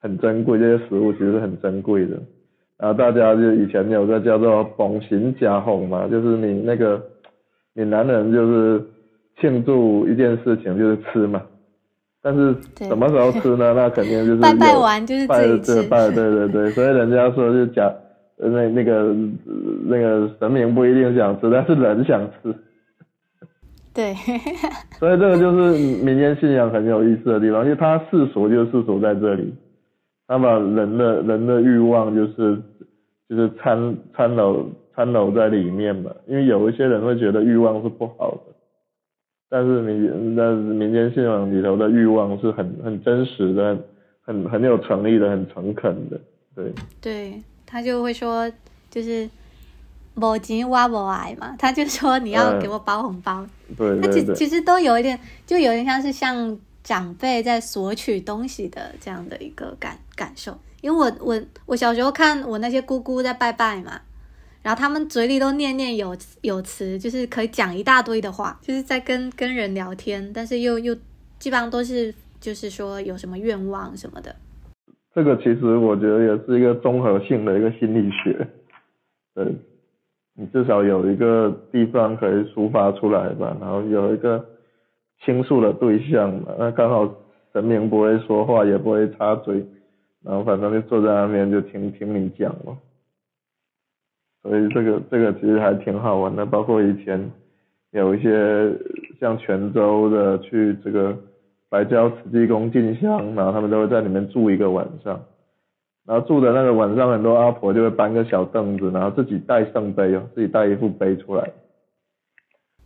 [0.00, 2.16] 很珍贵，这些食物其实是很珍贵的。
[2.80, 7.00] 然后大家就以前有个叫做“捧行加红”嘛，就是你那个
[7.74, 8.82] 闽南人就是
[9.38, 11.42] 庆祝一件事情就是吃嘛，
[12.22, 13.72] 但是什么时候吃呢？
[13.76, 17.92] 那肯定就是拜拜完就是自己吃，拜对对对，所以人家说就讲
[18.38, 19.14] 那那个
[19.84, 22.54] 那个神明不一定想吃，但是人想吃。
[23.92, 24.14] 对，
[24.98, 29.52] 所以这个就是民间信仰很有意思的地方，因为它世俗就世俗在这里。
[30.30, 32.56] 那么人的人的欲望就是
[33.28, 34.64] 就是掺掺揉
[34.94, 38.54] 掺揉在里面嘛，因为有一些人会觉得欲望是不好的，
[39.48, 43.76] 但是你那民间信仰里头的欲望是很很真实的，
[44.22, 46.20] 很很有诚意的，很诚恳的，
[46.54, 46.72] 对。
[47.00, 48.48] 对他就会说
[48.88, 49.28] 就是
[50.14, 53.44] 某钱挖某爱嘛，他就说你要给我包红包，
[53.76, 56.56] 对，他其其实都有一点，就有点像是像。
[56.82, 64.00] 长辈在索取东西的这样的一个感感受，因为我我我小时候看我那些姑姑在拜拜嘛，
[64.62, 70.94] 然后他们嘴里都念念有有词，就是可以讲一大堆的话，就是在跟跟人聊天，但是又又
[71.38, 74.34] 基本上都是就是说有什么愿望什么的。
[75.14, 78.48] 这个其实我觉得也是一个综合性的一个心理学，
[79.34, 79.54] 对，
[80.34, 84.42] 你至少有一个地方可以抒发出来吧，然后有一个。
[85.20, 87.08] 倾诉的对象嘛，那刚好
[87.52, 89.64] 神明不会说话，也不会插嘴，
[90.24, 92.78] 然后反正就坐在那边就听听你讲嘛。
[94.42, 97.30] 所以这个这个其实还挺好玩的，包括以前
[97.90, 98.72] 有一些
[99.20, 101.14] 像泉州的去这个
[101.68, 105.20] 白礁慈济宫进香，然后他们都会在里面住一个晚上，
[106.06, 111.50] 然后住的那个晚上，很多阿婆就会搬个小凳子，然后自己带圣杯哦，自己带一副杯出来。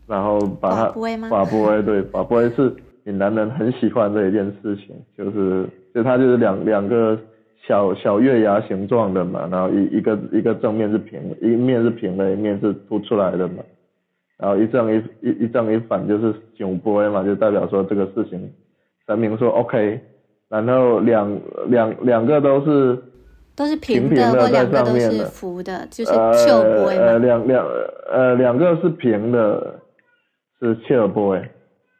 [0.06, 0.84] 然后把它
[1.28, 2.70] 法波威对法波威是
[3.04, 7.18] 闽南人很喜欢的一件事情，就是就它就是两两个
[7.66, 13.62] 小小月牙形状的嘛，然后一一个一个正面是平，一面是平的，一面是凸出来的嘛，
[14.38, 18.52] 然后一正一一一正一反就是九波嘛，就代表说这个事情
[19.06, 19.98] 神明说 OK，
[20.50, 22.98] 然后两两两个都是
[23.56, 27.66] 都是平的或两个都是浮的，就是呃两两
[28.12, 29.80] 呃两个是平的。
[30.64, 31.38] 是切尔 boy，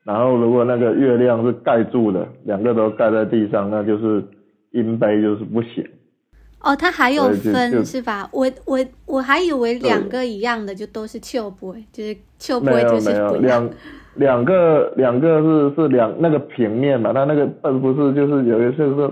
[0.05, 4.25] 然后如果那个月亮是盖住的，两个都盖在地上，那就是
[4.73, 5.85] 阴杯，就是不行。
[6.61, 8.29] 哦，它还有分是吧？
[8.33, 13.71] 我我我还以为两个一样的就都是切尔 boy，就是切尔 boy 就是没有没有两
[14.15, 19.11] 两个两个是是两那个平面嘛，它那个呃不是就是有一些是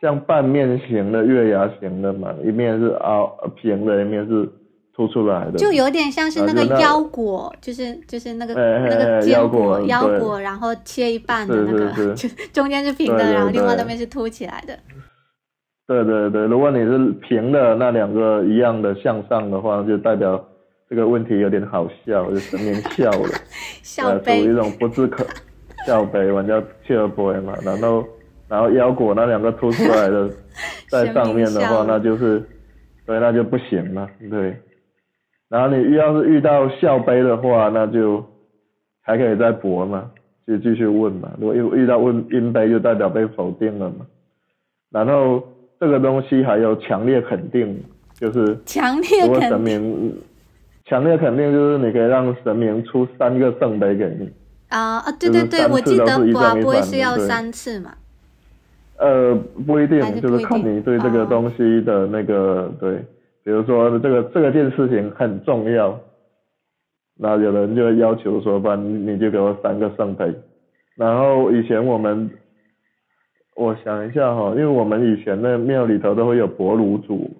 [0.00, 3.26] 像半面形的月牙形的嘛，一面是凹
[3.60, 4.48] 平的，一面是。
[4.98, 14.76] 凸出来的，就有点像是那个腰果，就是就是那个那个坚果腰果，然后切一半的那个， 就中间是平的，然后另外那边是凸起来的。
[15.86, 20.44] 对对对，如果你是平的那两个一样的向上的话，就代表
[20.90, 23.28] 这个问题有点好笑，就神明笑了，
[23.84, 25.24] 笑杯，属于一种不自可
[25.86, 27.54] 笑杯嘛，叫切尔杯嘛。
[27.62, 28.04] 然后
[28.48, 30.28] 然后腰果那两个凸出来的
[30.90, 32.42] 在上面的话，那就是
[33.06, 34.60] 对，那就不行了，对。
[35.48, 38.24] 然后你要是遇到笑杯的话，那就
[39.02, 40.10] 还可以再搏嘛，
[40.46, 41.30] 就继续问嘛。
[41.40, 44.06] 如果遇遇到问阴杯，就代表被否定了嘛。
[44.90, 45.42] 然后
[45.80, 47.82] 这个东西还有强烈肯定，
[48.14, 50.16] 就是强烈如果神肯定明
[50.84, 54.30] 强烈肯定，就是你可以让神明出三个圣杯给你。
[54.68, 57.92] 啊啊，对对对，我记得次都是一刮不会是要三次嘛？
[58.98, 59.34] 呃，
[59.66, 63.02] 不一定就是看你对这个哦东西的那个、对，
[63.48, 65.98] 比如说这个这个件事情很重要，
[67.18, 70.30] 那有人就要求说，不然你就给我三个圣杯。
[70.96, 72.28] 然后以前我们，
[73.56, 77.30] 我想一下哈，因为我们以前的庙里头都会有博炉主，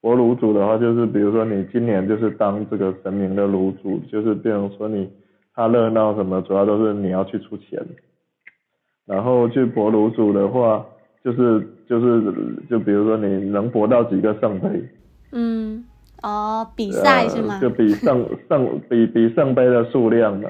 [0.00, 5.06] 博炉主的话就是比如说你今年就是当这个神明的炉主，就是比如说你
[5.54, 7.78] 他热闹什么，主要都是你要去出钱。
[9.04, 10.86] 然后去博炉主的话，
[11.22, 12.32] 就是就是
[12.70, 14.82] 就比如说你能博到几个圣杯，
[15.34, 15.84] 嗯，
[16.22, 17.60] 哦，比赛是吗呃？
[17.60, 20.48] 就比圣圣 比比圣杯的数量嘛。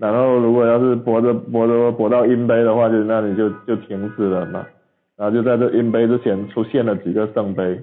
[0.00, 4.66] 然后如果要是博着博着博到阴杯的话，就那你就就停止了嘛。
[5.16, 7.80] 然后就在这阴杯之前出现了几个圣杯，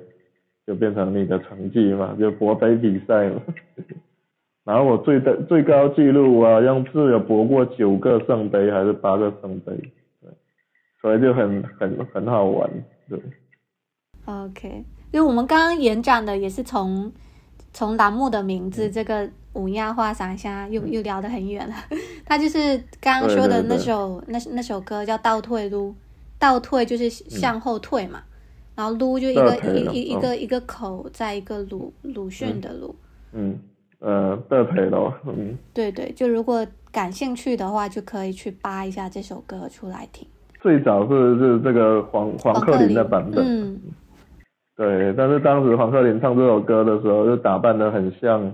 [0.67, 3.41] 就变成你的成绩嘛，就博杯比赛嘛。
[4.65, 9.73] 然后我最的最高纪录啊好像是有博过九个圣杯还是八个圣杯，
[10.21, 10.29] 对，
[11.01, 12.69] 所以就很很很好玩，
[13.09, 13.19] 对。
[14.25, 17.09] OK，因为我们刚刚延展的也是从
[17.71, 21.75] 从栏目的名字这个五亚话想一下，又又聊得很远了。
[22.25, 25.89] 他就是刚刚说的那首那那首歌叫《倒退撸》，
[26.39, 28.23] 倒退就是向后退嘛，
[28.75, 30.19] 然后撸就一个一一一哦。
[30.19, 32.95] 个一个口在一个鲁鲁迅的鲁，
[33.33, 33.55] 嗯，
[33.99, 40.27] 呃，得赔了，嗯，对对，就如果感兴趣的话，就可以去扒一下这首歌出来听。
[40.59, 43.79] 最早是是这个黄黄克林的版本，嗯，
[44.75, 48.51] 对，但是当时黄克林唱这首歌的时候，就打扮的很像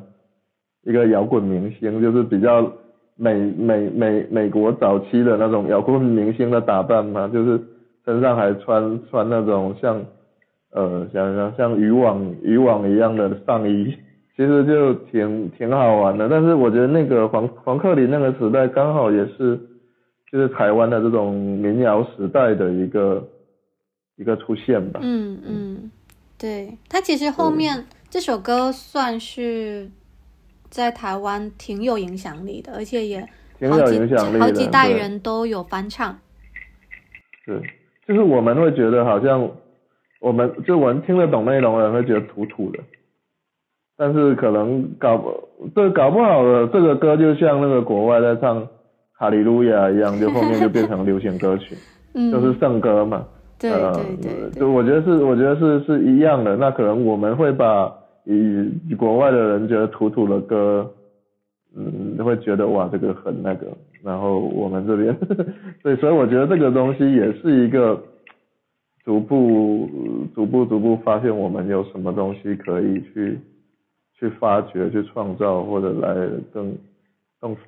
[0.84, 2.72] 一个摇滚明星，就是比较
[3.16, 7.62] 美美美美国早期的那种摇滚明星的打扮嘛，就是
[8.06, 10.06] 身上还穿穿那种像
[10.72, 13.94] 呃想想像渔网渔网一样的上衣，
[14.36, 16.28] 其实就挺挺好玩的。
[16.28, 19.58] 但是我觉得那个黄黄克林那个时代刚好也是
[20.32, 23.24] 就是台湾的这种民谣时代的一个
[24.18, 25.00] 一个出现吧。
[25.04, 25.92] 嗯嗯，
[26.40, 29.92] 对，他其实后面这首歌算是
[30.70, 33.20] 在台湾挺有影响力的，而且也
[33.60, 36.18] 挺有好几影响力的，好几代人都有翻唱。
[37.46, 37.62] 是，
[38.08, 39.52] 就是我们会觉得好像
[40.22, 42.80] 我们就我们听得懂内容的人会觉得土土的，
[43.98, 48.66] 但是可能搞不对搞不好的这个歌就像那个国外在唱
[49.12, 51.76] 哈利路亚一样，就后面就变成流行歌曲，
[52.16, 53.28] 嗯，就是圣歌嘛。
[53.60, 56.56] 对呃对对对就我觉得是，我觉得是是一样的。
[56.56, 57.94] 那可能我们会把
[58.24, 60.90] 以以国外的人觉得土土的歌，
[61.76, 63.68] 嗯，会觉得哇这个很那个，
[64.04, 65.16] 然后我们这边，
[65.84, 68.02] 对，所以我觉得这个东西也是一个
[69.04, 69.90] 逐步
[70.34, 73.40] 逐步逐步发现我们有什么东西可以去
[74.18, 76.14] 去发掘、去创造，或者来
[76.54, 76.74] 更
[77.40, 77.62] 更符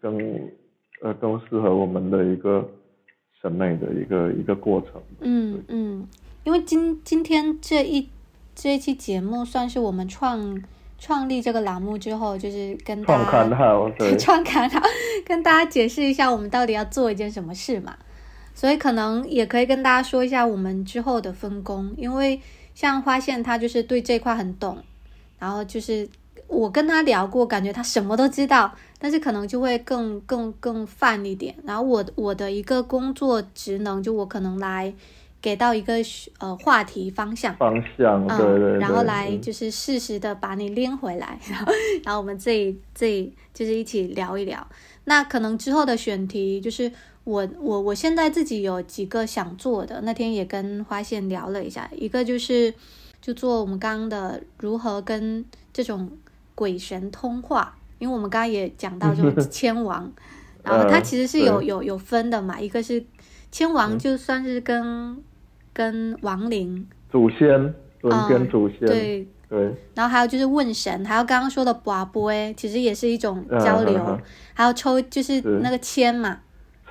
[0.00, 0.18] 更
[1.02, 2.66] 呃更适合我们的一个
[3.40, 5.02] 审美的一个一个过程。
[5.20, 6.06] 嗯嗯，
[6.44, 8.08] 因为今今天这一
[8.54, 10.60] 这一期节目算是我们创
[10.98, 14.80] 创立这个栏目之后，就是跟大创刊家号，对， 创刊号
[15.24, 17.96] 跟大家解释一下我们到底要做一件什么事嘛。
[18.54, 22.40] 所以可能也可以跟大家说一下我们之后的分工，因为
[22.74, 24.78] 像花现他就是对这块很懂，
[25.38, 26.08] 然后就是
[26.48, 31.54] 我跟他聊过，感觉他什么都知道，但是可能就会更更更泛一点。
[31.64, 34.92] 然后我我的一个工作职能，就我可能来
[35.40, 35.94] 给到一个
[36.38, 41.72] 呃话题方向，方向，嗯，对对对，然后来嗯就是适时的把你拎回来，然 后
[42.02, 44.66] 然后我们这一这一就是一起聊一聊。
[45.04, 46.90] 那可能之后的选题就是
[47.24, 52.72] 我我我现在自己有几个想做的，那天也跟花线聊了一下，一个就是
[53.20, 56.10] 就做我们刚刚的如何跟这种
[56.58, 60.10] 鬼神通话，因为我们刚刚也讲到这种 千王，
[60.64, 63.00] 然后它嗯其实是有对有有分的嘛，一个是
[63.52, 65.16] 千王就算是跟、
[65.72, 66.84] 跟亡灵。
[67.12, 67.48] 祖先
[68.00, 74.18] 轮跟嗯祖先，对，对，然后还有就是问神，还有刚刚说的卜卜，其实也是一种嗯交流，
[74.52, 76.40] 还有抽就是是那个签嘛，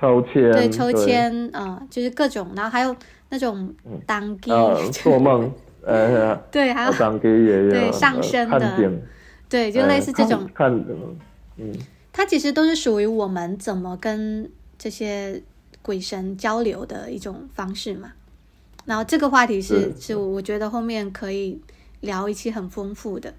[0.00, 2.96] 抽签，对，抽签，嗯、就是各种，然后还有
[3.28, 3.70] 那种
[4.06, 5.52] 当机， 啊，做梦，
[5.84, 8.58] 呃，对，还有当机也有，对上呃升的
[9.48, 10.86] 对，就类似这种，看，看
[11.56, 11.72] 嗯，
[12.12, 15.42] 它其实都是属于我们怎么跟这些
[15.82, 18.12] 鬼神交流的一种方式嘛。
[18.84, 21.60] 然后这个话题是是是我觉得后面可以
[22.00, 23.34] 聊一期很丰富的。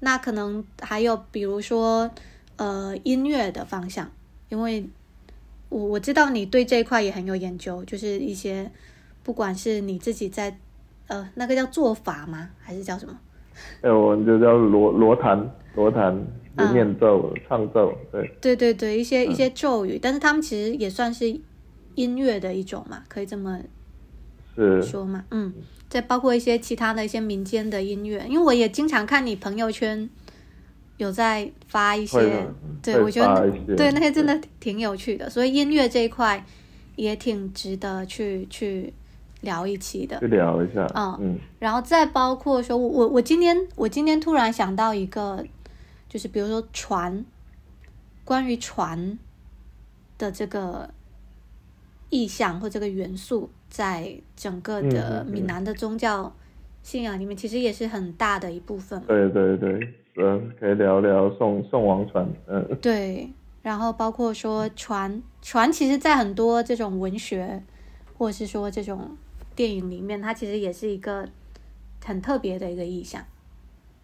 [0.00, 2.10] 那可能还有比如说
[2.56, 4.10] 呃音乐的方向，
[4.48, 4.88] 因因为
[5.68, 8.70] 我我知道你对这一块也很有研究，就是一些
[9.24, 10.56] 不管是你自己在
[11.08, 13.18] 呃那个叫做法吗，还是叫什么？
[13.82, 16.14] 哎，我们就叫罗罗弹，罗弹
[16.56, 18.30] 就念咒、唱咒，对。
[18.40, 21.40] 对对对，一些一些咒语，但是他们其实也算是
[21.94, 23.58] 音乐的一种嘛，可以这么
[24.54, 25.52] 是说嘛，嗯。
[25.86, 30.10] 再包括一些其他的一些民间的音乐，因为我也经常看你朋友圈
[30.96, 32.48] 有在发一些，
[32.82, 36.44] 对我觉得对那些真的挺有趣的，所以音乐这一块
[36.96, 38.92] 也挺值得去去
[39.44, 45.44] 聊一期的，去聊一下，嗯嗯，然后再包括说，我我今天我今天突然想到一个，
[46.08, 47.24] 就是比如说船，
[48.24, 49.16] 关于船
[50.18, 50.90] 的这个
[52.10, 53.50] 意象或这个元素。
[53.74, 56.32] 在整个的闽南的宗教
[56.84, 59.02] 信仰里面，其实也是很大的一部分。
[59.04, 62.64] 对对对，嗯，可以聊聊宋宋王船，嗯。
[62.80, 63.28] 对，
[63.62, 67.60] 然后包括说船船，其实，在很多这种文学
[68.16, 69.16] 或者是说这种
[69.54, 71.28] 电影里面，它其实也是一个
[72.04, 73.24] 很特别的一个意象。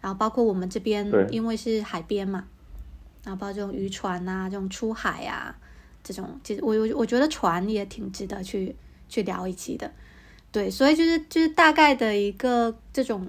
[0.01, 2.45] 然后包括我们这边，因为是海边嘛，
[3.23, 5.55] 然后包括这种渔船啊，这种出海啊，
[6.03, 8.75] 这种其实我我我觉得船也挺值得去。
[9.11, 9.91] 去聊一期的，
[10.53, 13.27] 对，所以就是就是大概的一个这种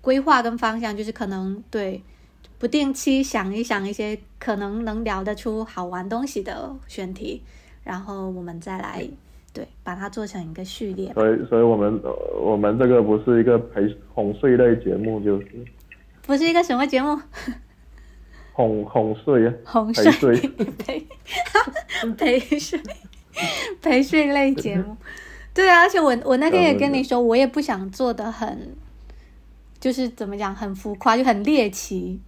[0.00, 2.02] 规划跟方向，就是可能对
[2.58, 7.42] 不定期想一想一些可能能聊得出好玩东西的选题，
[7.84, 9.06] 然后我们再来
[9.52, 11.12] 对把它做成一个序列。
[11.14, 12.00] 所以，所以我们
[12.40, 13.82] 我们这个不是一个陪
[14.12, 15.46] 哄睡类节目，就是
[16.22, 17.18] 不是一个什么节目？
[18.52, 20.36] 哄哄睡啊，哄睡
[20.78, 21.06] 陪
[22.16, 22.80] 陪睡。
[23.80, 24.96] 陪睡类节目，
[25.54, 28.76] 对啊，而且我我那天也跟你说，我也不想做的很，
[29.78, 32.20] 就是怎么讲，很浮夸，就很猎奇，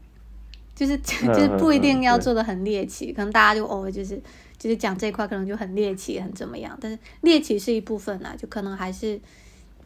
[0.74, 4.18] 就是 就是不一定要做的很猎奇，可能大家就偶尔就是
[4.62, 9.20] 就是讲这块可能就很猎奇，很怎么样，但是猎奇是一部分啊，就可能还是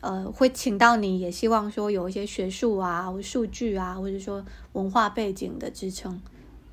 [0.03, 6.21] 呃会请到你，也希望说有一些学术啊或数据啊，或者说文化背景的支撑，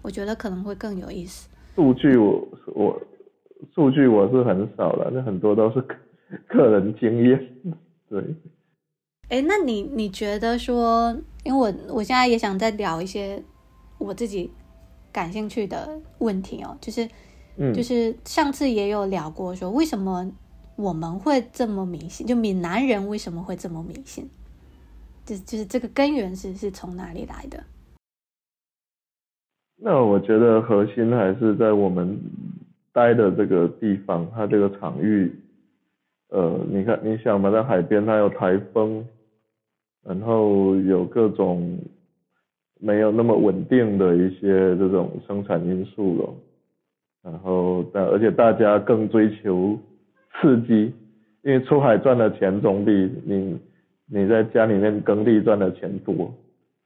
[0.01, 1.47] 我觉得可能会更有意思。
[1.75, 2.45] 数据我
[2.75, 3.01] 我。
[3.73, 5.95] 数据我是很少了，那很多都是个
[6.49, 7.55] 个人经验，
[8.09, 8.21] 对。
[9.29, 13.41] 哎，那你你觉得说，因为我我现在也想再聊一些
[13.97, 14.51] 我自己
[15.13, 17.07] 感兴趣的问题哦，就是，
[17.57, 20.31] 嗯，就是上次也有聊过，说为什么
[20.75, 22.25] 我们会这么迷信？
[22.25, 24.29] 就闽南人为什么会这么迷信？
[25.25, 27.63] 就就是这个根源是是从哪里来的？
[29.75, 32.19] 那我觉得核心还是在我们。
[32.95, 35.35] 待的这个地方，它这个场域，
[36.29, 39.03] 呃，你看，你想嘛，在海边，它有台风，
[40.03, 41.75] 然后有各种
[42.79, 46.35] 没有那么稳定的一些这种生产因素了，
[47.23, 49.79] 然后但而且大家更追求
[50.41, 50.93] 刺激，
[51.41, 53.57] 因为出海赚的钱总比你
[54.05, 56.33] 你在家里面耕地赚的钱多，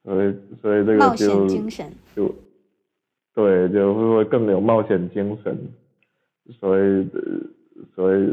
[0.03, 1.47] 所以所以这个就
[2.15, 2.35] 就
[3.33, 5.57] 对就会会更有冒险精神。
[6.61, 7.05] 所以，
[7.93, 8.25] 所以，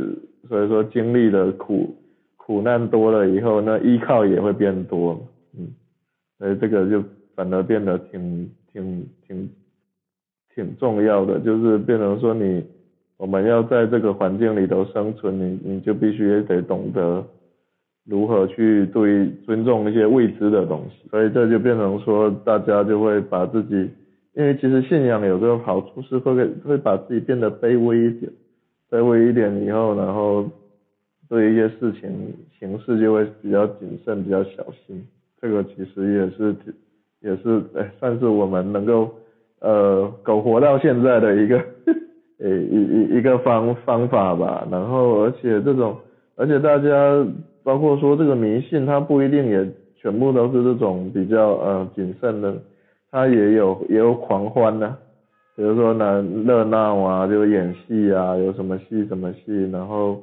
[0.48, 1.92] 所以说经历的苦
[2.36, 5.20] 苦难多了以后，那依靠也会变多，
[5.58, 5.66] 嗯，
[6.38, 7.02] 所以这个就
[7.34, 9.50] 反而变得挺挺挺
[10.54, 12.64] 挺重要的，就是变成说你
[13.16, 17.24] 我们要在这个环境里头生存，你你就必须也得懂得
[18.06, 23.88] 如何去对尊重一些未知的东西，所以这就变成说大家就会把自己。
[24.36, 26.34] 因为其实信仰有个好处是会
[26.66, 28.32] 会把自己变得卑微一点，
[28.90, 30.44] 卑微一点以后，然后
[31.28, 35.06] 对一些事情形式就会比较谨慎、比较小心。
[35.40, 36.56] 这个其实也是
[37.20, 39.08] 也是哎，算是我们能够
[39.64, 41.56] 呃苟活到现在的一个
[42.38, 44.66] 呃一一一个方方法吧。
[44.70, 45.96] 然后而且这种
[46.36, 46.88] 而且大家
[47.62, 52.54] 包括说这个迷信，它不一定也全部都是这种比较呃谨慎的。
[53.10, 54.96] 它也有也有狂欢呢，
[55.56, 60.18] 比如说呢热闹啊，就演戏啊，有什么戏什么戏，然后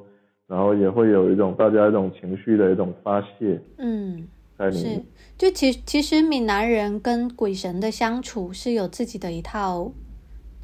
[0.46, 3.58] 然后也会有一种大家一种情绪的一种发泄。
[3.78, 4.28] 嗯，
[4.70, 5.02] 是，
[5.36, 9.92] 就其其实闽南人跟鬼神的相处是有自己的一套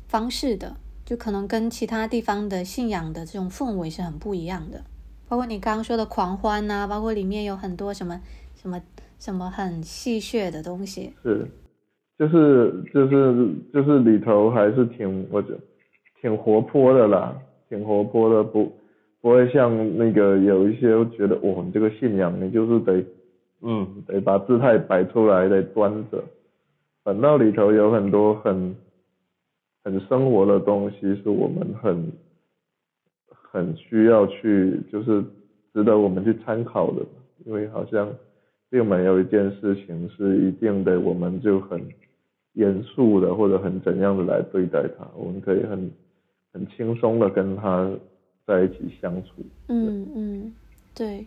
[0.07, 4.85] 方式的，就可能跟其他地方的信仰的这种氛围是很不一样的。
[5.29, 8.21] 包括你刚刚说的狂欢啊，包括里面有很多什么
[8.55, 8.81] 什么
[9.19, 11.13] 什么很戏谑的东西。
[11.23, 11.47] 是。
[12.19, 15.51] 就是就是就是里头还是挺我觉
[16.21, 17.33] 挺活泼的啦，
[17.69, 18.73] 挺活泼的，不
[19.21, 23.01] 不会像那个有一些觉得我们这个信仰你就是得
[23.63, 26.23] 嗯得把姿态摆出来得端着，
[27.05, 28.77] 反倒里头有很多很
[29.85, 32.13] 很生活的东西，是我们很
[33.29, 35.25] 很需要去，就是
[35.73, 37.05] 值得我们去参考的。
[37.47, 38.13] 因为好像
[38.69, 41.81] 并没有一件事情是一定的，我们就很
[42.55, 45.91] 严肃的或者很怎样的来对待它，我们可以很
[46.53, 47.91] 很轻松的跟他
[48.45, 49.43] 在一起相处。
[49.69, 50.53] 嗯嗯，
[50.95, 51.27] 对，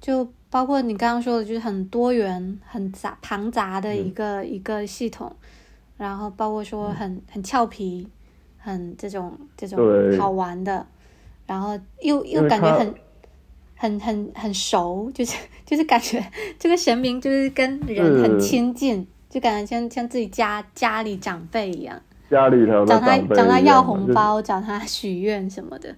[0.00, 5.34] 就包括你刚刚说的，就是很多元、很杂、庞杂的一个、一个系统，
[5.96, 8.08] 然后包括说很很俏皮、
[8.58, 10.18] 很这种这种对。
[10.18, 10.86] 好玩的，
[11.46, 12.94] 然后又又感觉很
[13.76, 16.24] 很很很熟，就是就是感觉
[16.58, 25.94] 这个神明就是跟人很亲近，就感觉像像自己家家里长辈一样，家里头找他找他要红包，找他许愿什么的。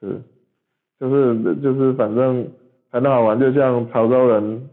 [0.00, 0.22] 是，
[0.98, 2.48] 就是就是反正
[2.90, 4.68] 很好玩，就像潮州人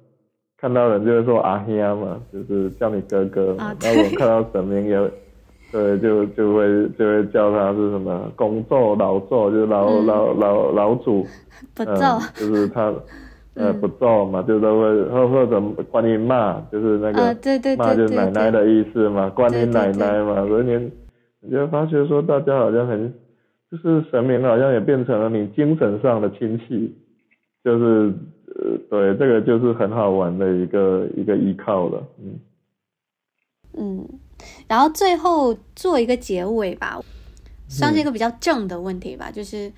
[0.57, 3.65] 看到人就会说阿兄嘛，就是叫你哥哥嘛。
[3.65, 5.11] 啊那、我看到神明也，
[5.71, 6.65] 对，就就会
[6.97, 10.05] 就会叫他是什么公作、老作，就是老、嗯。
[10.05, 11.27] 老老老祖，嗯
[11.75, 12.93] 不奏，，就是他。
[13.55, 13.79] 呃，嗯。
[13.79, 20.91] 不咒嘛，就都会或或者观音骂，就是那啊，个骂就是奶奶的意思嘛，观音奶奶嘛，所以你
[21.39, 23.13] 你就发觉说，大家好像很，
[23.71, 26.93] 就是神明好像也变成了你精神上的亲戚，
[27.65, 28.13] 就是
[28.45, 32.39] 呃，对，这个就是很好玩的一个一个依靠了，嗯，
[33.73, 34.07] 嗯，
[34.67, 37.01] 然后最后做一个结尾吧，
[37.67, 39.73] 算是一个比较正的问题吧，就是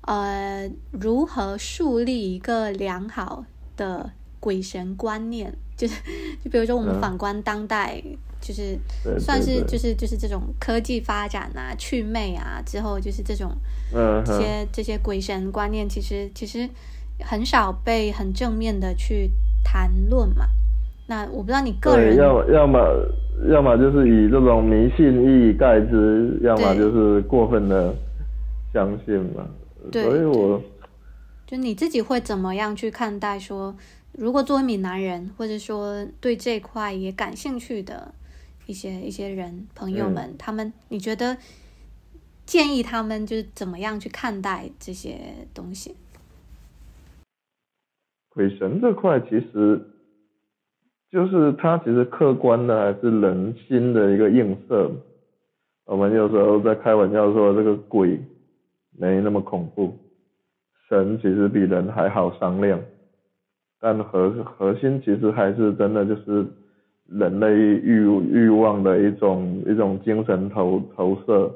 [0.00, 3.44] 呃，如何树立一个良好
[3.76, 4.10] 的
[4.40, 5.52] 鬼神观念？
[5.76, 6.00] 就是
[6.42, 7.00] 就比如说我们嗯。
[7.02, 8.02] 反观当代，
[8.40, 8.78] 就是
[9.20, 13.52] 算是就是就是这种科技发展啊、祛魅啊之后，就是这种
[13.92, 16.66] 这嗯哼，些这些鬼神观念，其实其实
[17.20, 19.30] 很少被很正面的去
[19.64, 20.46] 谈论嘛。
[21.06, 22.78] 那我不知道你个，人要要么
[23.48, 27.94] 要么就是以这种迷信以盖之，要么就是过分的
[28.72, 29.46] 相信嘛，
[29.92, 30.60] 对所以我。
[31.46, 33.76] 就你自己会怎么样去看待说，
[34.10, 38.12] 如果作为闽南人，或者说对这块也感兴趣的
[38.66, 41.36] 一些一些人朋友们，他们你觉得
[42.44, 45.20] 建议他们就是怎么样去看待这些
[45.54, 45.94] 东西？
[48.36, 49.80] 鬼神这块其实
[51.10, 54.90] 就是它其实客观的还是人心的一个映射。
[55.86, 58.20] 我们有时候在开玩笑说这个鬼
[58.98, 59.90] 没那么恐怖，
[60.86, 62.78] 神其实比人还好商量，
[63.80, 66.46] 但核核心其实还是真的就是
[67.06, 71.50] 人类欲欲望的一种一种精神投投射。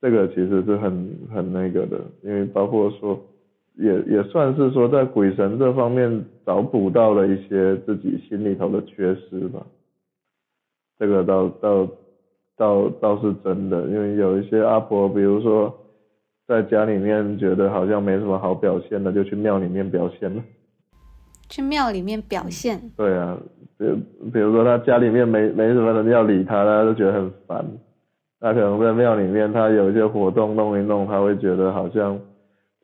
[0.00, 3.16] 这个其实是很很那个的，因为包括说。
[3.78, 9.64] 也也算是说在鬼神这方面找补到了一些自己心里头的缺失吧。
[10.98, 11.88] 这个倒倒
[12.56, 15.72] 倒倒是真的，因为有一些阿婆，比如说
[16.48, 20.42] 在家里面觉得好像没什么好表现的，就去庙里面表现了。
[21.48, 23.38] 去庙里面表现，对啊，
[23.78, 23.86] 比
[24.32, 27.64] 比如说他家里面没没什么人要理他，他就觉得很烦。
[28.40, 32.18] 那可能在庙里面，他有一些活动弄一弄，他会觉得好像。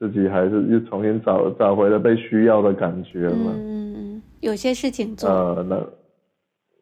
[0.04, 3.52] 自己还是又重新找找回了被需要的感觉嘛。
[3.54, 5.80] 嗯，有些事情做，呃，那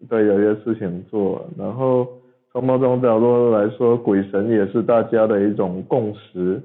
[0.09, 2.05] 对有些事情做，然后
[2.51, 6.61] 从某种角度来说，鬼神也是大家的一种共识。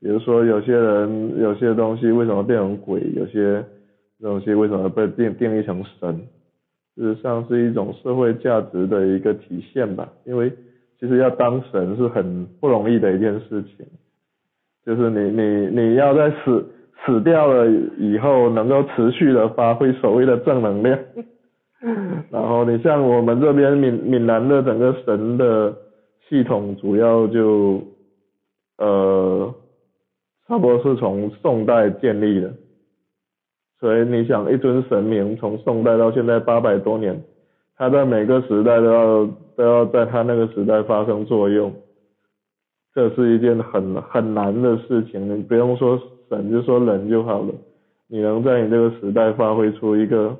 [0.00, 3.62] 比如说，有些人有些东西为什么变成鬼，有些
[4.22, 6.16] 东西为什么被定定义成神，
[6.96, 10.10] 事实上是一种社会价值的一个体现吧。
[10.24, 10.50] 因为
[10.98, 13.86] 其实要当神是很不容易的一件事情。
[14.86, 16.64] 就是你你你要在死
[17.04, 17.68] 死掉了
[17.98, 20.96] 以后，能够持续的发挥所谓的正能量。
[22.30, 25.74] 然后你像我们这边闽闽南的整个神的
[26.28, 27.82] 系统，主要就
[28.78, 29.52] 呃
[30.46, 32.54] 差不多是从宋代建立的。
[33.78, 37.20] 所以你想，一尊神明从宋代到现在八百多年，
[37.76, 39.26] 它在每个时代都要
[39.56, 41.72] 都要在它那个时代发生作用。
[42.96, 47.52] 这是一件很很难的事情，你不用说神，就说人就好了。
[48.06, 50.34] 你能在你这个时代发挥出一个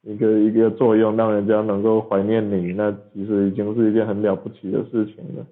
[0.00, 5.46] 一个一个作用，让人家能够怀念你，那其实已经是一件很了不起的事情了。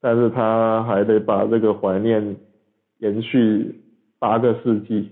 [0.00, 2.34] 但是他还得把这个怀念
[2.98, 3.80] 延续
[4.18, 5.08] 八个世纪，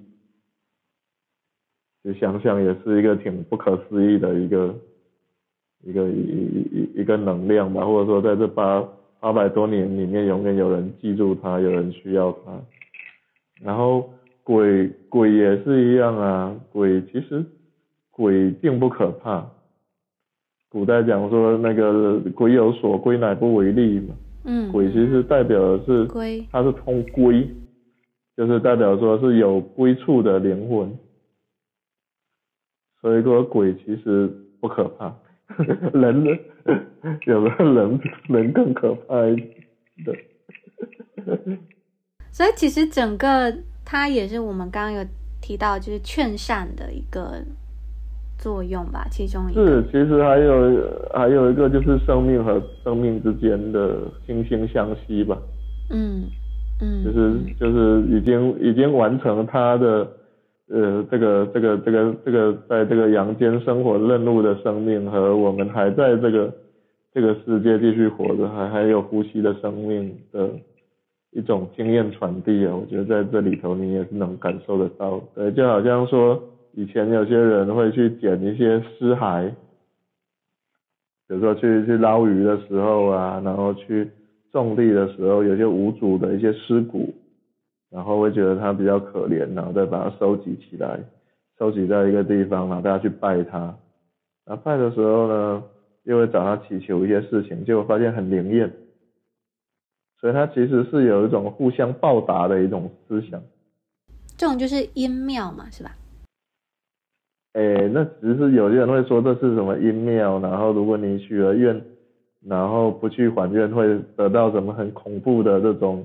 [2.03, 4.75] 就想想也是一个挺不可思议的一个
[5.85, 8.85] 一个一一一一个能量吧，或者说在这八。
[9.23, 12.61] 八百多年里面，永远有人记住他，有人需要他。
[13.63, 14.11] 然后
[14.43, 17.45] 鬼鬼也是一样啊，鬼其实
[18.11, 19.49] 鬼并不可怕，
[20.69, 24.17] 古代讲说那个鬼有所归，乃不为利嘛。
[24.45, 27.49] 嗯，鬼其实代表的是归，它是通归，
[28.37, 30.99] 就是代表说是有归处的灵魂。
[33.01, 34.29] 所以说鬼其实
[34.61, 35.15] 不可怕，
[35.95, 36.81] 人呢，
[37.27, 40.17] 有的人人更可怕一点。
[42.31, 43.55] 所以其实整个
[43.85, 45.05] 它也是我们刚刚有
[45.41, 47.43] 提到，就是劝善的一个
[48.39, 49.65] 作用吧，其中一个。
[49.65, 55.37] 是，其实还有还有一个就是生命和生命之间的惺惺相惜吧，
[55.91, 56.25] 嗯
[56.81, 60.11] 嗯，就是就是已经已经完成他的
[60.73, 66.53] 呃这个这个这个这个在这个阳间生活任务的生命和我们还在这个
[67.13, 70.49] 这个世界继续活着还还有呼吸的生命的
[71.33, 76.43] 一种经验传递啊，我觉得在这里头你也是能感受得到，对，就好像说
[76.73, 79.49] 以前有些人会去捡一些尸骸，
[81.29, 84.09] 比如说去去捞鱼的时候啊，然后去
[84.51, 87.13] 种地的时候，有些无主的一些尸骨，
[87.93, 90.99] 然后会觉得他比较可怜，然后再把它收集起来，
[91.59, 93.59] 收集在一个地方，然后大家去拜他，
[94.47, 95.63] 然后拜的时候呢，
[96.05, 98.73] 又会找他祈求一些事情，结果发现很灵验，
[100.19, 103.43] 所以他其实是有一种互相报答的一种思想。
[104.39, 105.95] 这种就是阴庙嘛，是吧？
[107.53, 111.79] 哎，那只是有些人会说这是什么阴庙，然后如果你许了愿，
[112.41, 116.05] 然后不去还愿，会得到什么很恐怖的这种，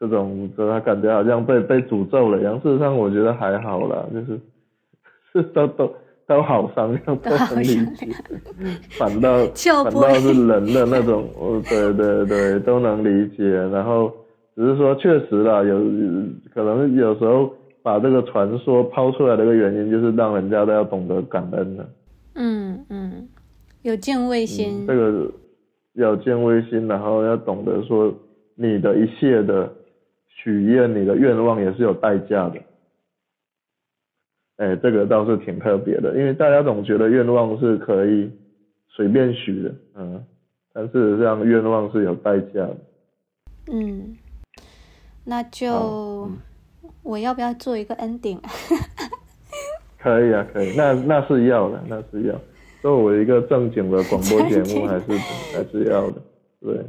[0.00, 2.60] 这种，就他感觉好像被被诅咒了一样。
[2.60, 4.40] 事实上，我觉得还好啦，就是
[5.32, 5.94] 是都都
[6.26, 8.06] 都好商量，都好很理商解，
[8.98, 13.44] 反倒就反倒是人的那种，哦，对对对，都能理解。
[13.68, 14.12] 然后
[14.56, 15.78] 只是说，确实啦，有
[16.54, 17.50] 可能有时候
[17.82, 21.88] 把这个传说抛出来的一个原因，就是让人家都要懂得感恩的。
[22.34, 23.28] 嗯嗯，
[23.82, 25.30] 有敬畏心嗯，，这个
[25.94, 28.12] 要敬畏心，然后要懂得说
[28.56, 29.70] 你的一切的
[30.34, 32.60] 许愿，你的愿望也是有代价的。
[34.56, 38.30] 哎，这个倒是挺特别的，因为大家总觉得愿望是可以
[38.88, 40.24] 随便许的，嗯，
[40.72, 42.76] 但事实上愿望是有代价的。
[43.72, 44.16] 嗯，
[45.24, 46.30] 那就好
[47.02, 48.38] 我要不要做一个 ending？
[49.98, 52.40] 可以啊，可以，那那是要的，那是要。
[52.82, 55.06] 作为一个正经的广播节目， 还是
[55.56, 56.22] 还是要的，
[56.60, 56.84] 对。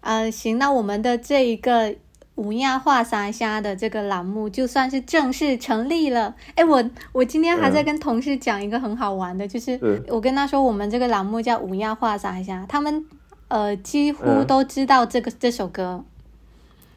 [0.00, 1.94] 呃，行，那我们的这一个
[2.36, 6.34] 五亚话沙虾的这个栏目就算是正式成立了。
[6.54, 13.04] 哎，我我今天还在嗯跟同事讲一个很好玩的，就是是我跟他说我们这个栏目叫五亚话沙虾，他们
[13.48, 16.04] 呃几乎嗯都知道这个、这首歌。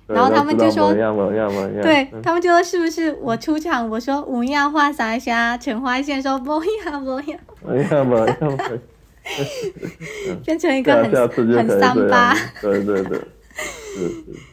[0.06, 8.80] 然后他们就说对嗯他们就说是不是我出场，我说五亚话沙虾，陈花线说不呀不呀，某样某样某样。
[10.44, 11.10] 变成一个很
[11.56, 12.36] 很三八。。
[12.62, 13.18] 对对对，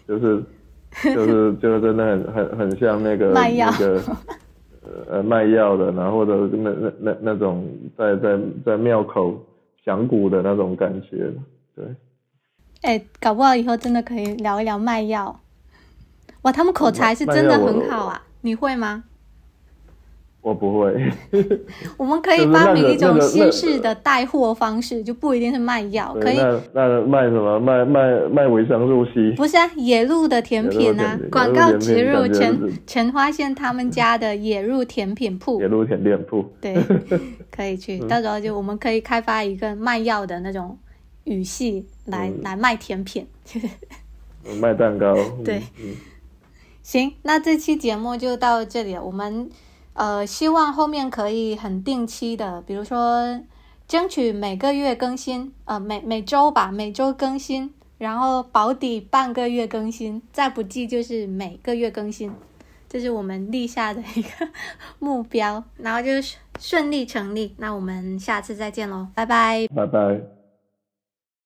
[0.06, 0.44] 是是，
[1.14, 4.02] 就是就是真的很很很像那个卖药那个
[5.08, 9.34] 呃卖药的，然后或者那那那那种在在在庙口
[9.84, 11.32] 响鼓的那种感觉，
[11.74, 11.84] 对。
[12.82, 15.38] 哎，搞不好以后真的可以聊一聊卖药。
[16.42, 18.22] 哇，他们口才是真的很好啊！
[18.40, 19.04] 你会吗？
[20.42, 21.12] 我不会，
[21.98, 27.60] 我们可以发明一种新式的带货方式，就不一定是卖药，可以那那卖什么？
[27.60, 35.60] 卖卖卖维生素 C，不是啊，野鹿的甜品啊广告植入陈陈花县他们家的野鹿甜品铺。
[35.60, 36.74] 野，鹿甜店铺，对，
[37.54, 38.08] 可以去，嗯。
[38.08, 40.78] 到时候就我们可以开发一个卖药的那种
[41.24, 42.40] 语系来、嗯。
[42.42, 43.26] 来卖甜品。
[44.58, 45.14] 卖蛋糕，
[45.44, 45.60] 对。
[45.78, 45.94] 嗯，
[46.82, 49.04] 行，那这期节目就到这里了。
[49.04, 49.50] 我们
[50.00, 53.38] 呃，希望后面可以很定期的，比如说
[53.86, 62.32] 争取每个月更新，呃，每每周吧，每周更新，然后保底半个月更新，再不济就是每个月更新，
[62.88, 64.48] 这是我们立下的一个
[64.98, 67.54] 目标，然后就是顺利成立。
[67.58, 69.66] 那我们下次再见喽，拜拜。
[69.76, 70.39] 拜拜。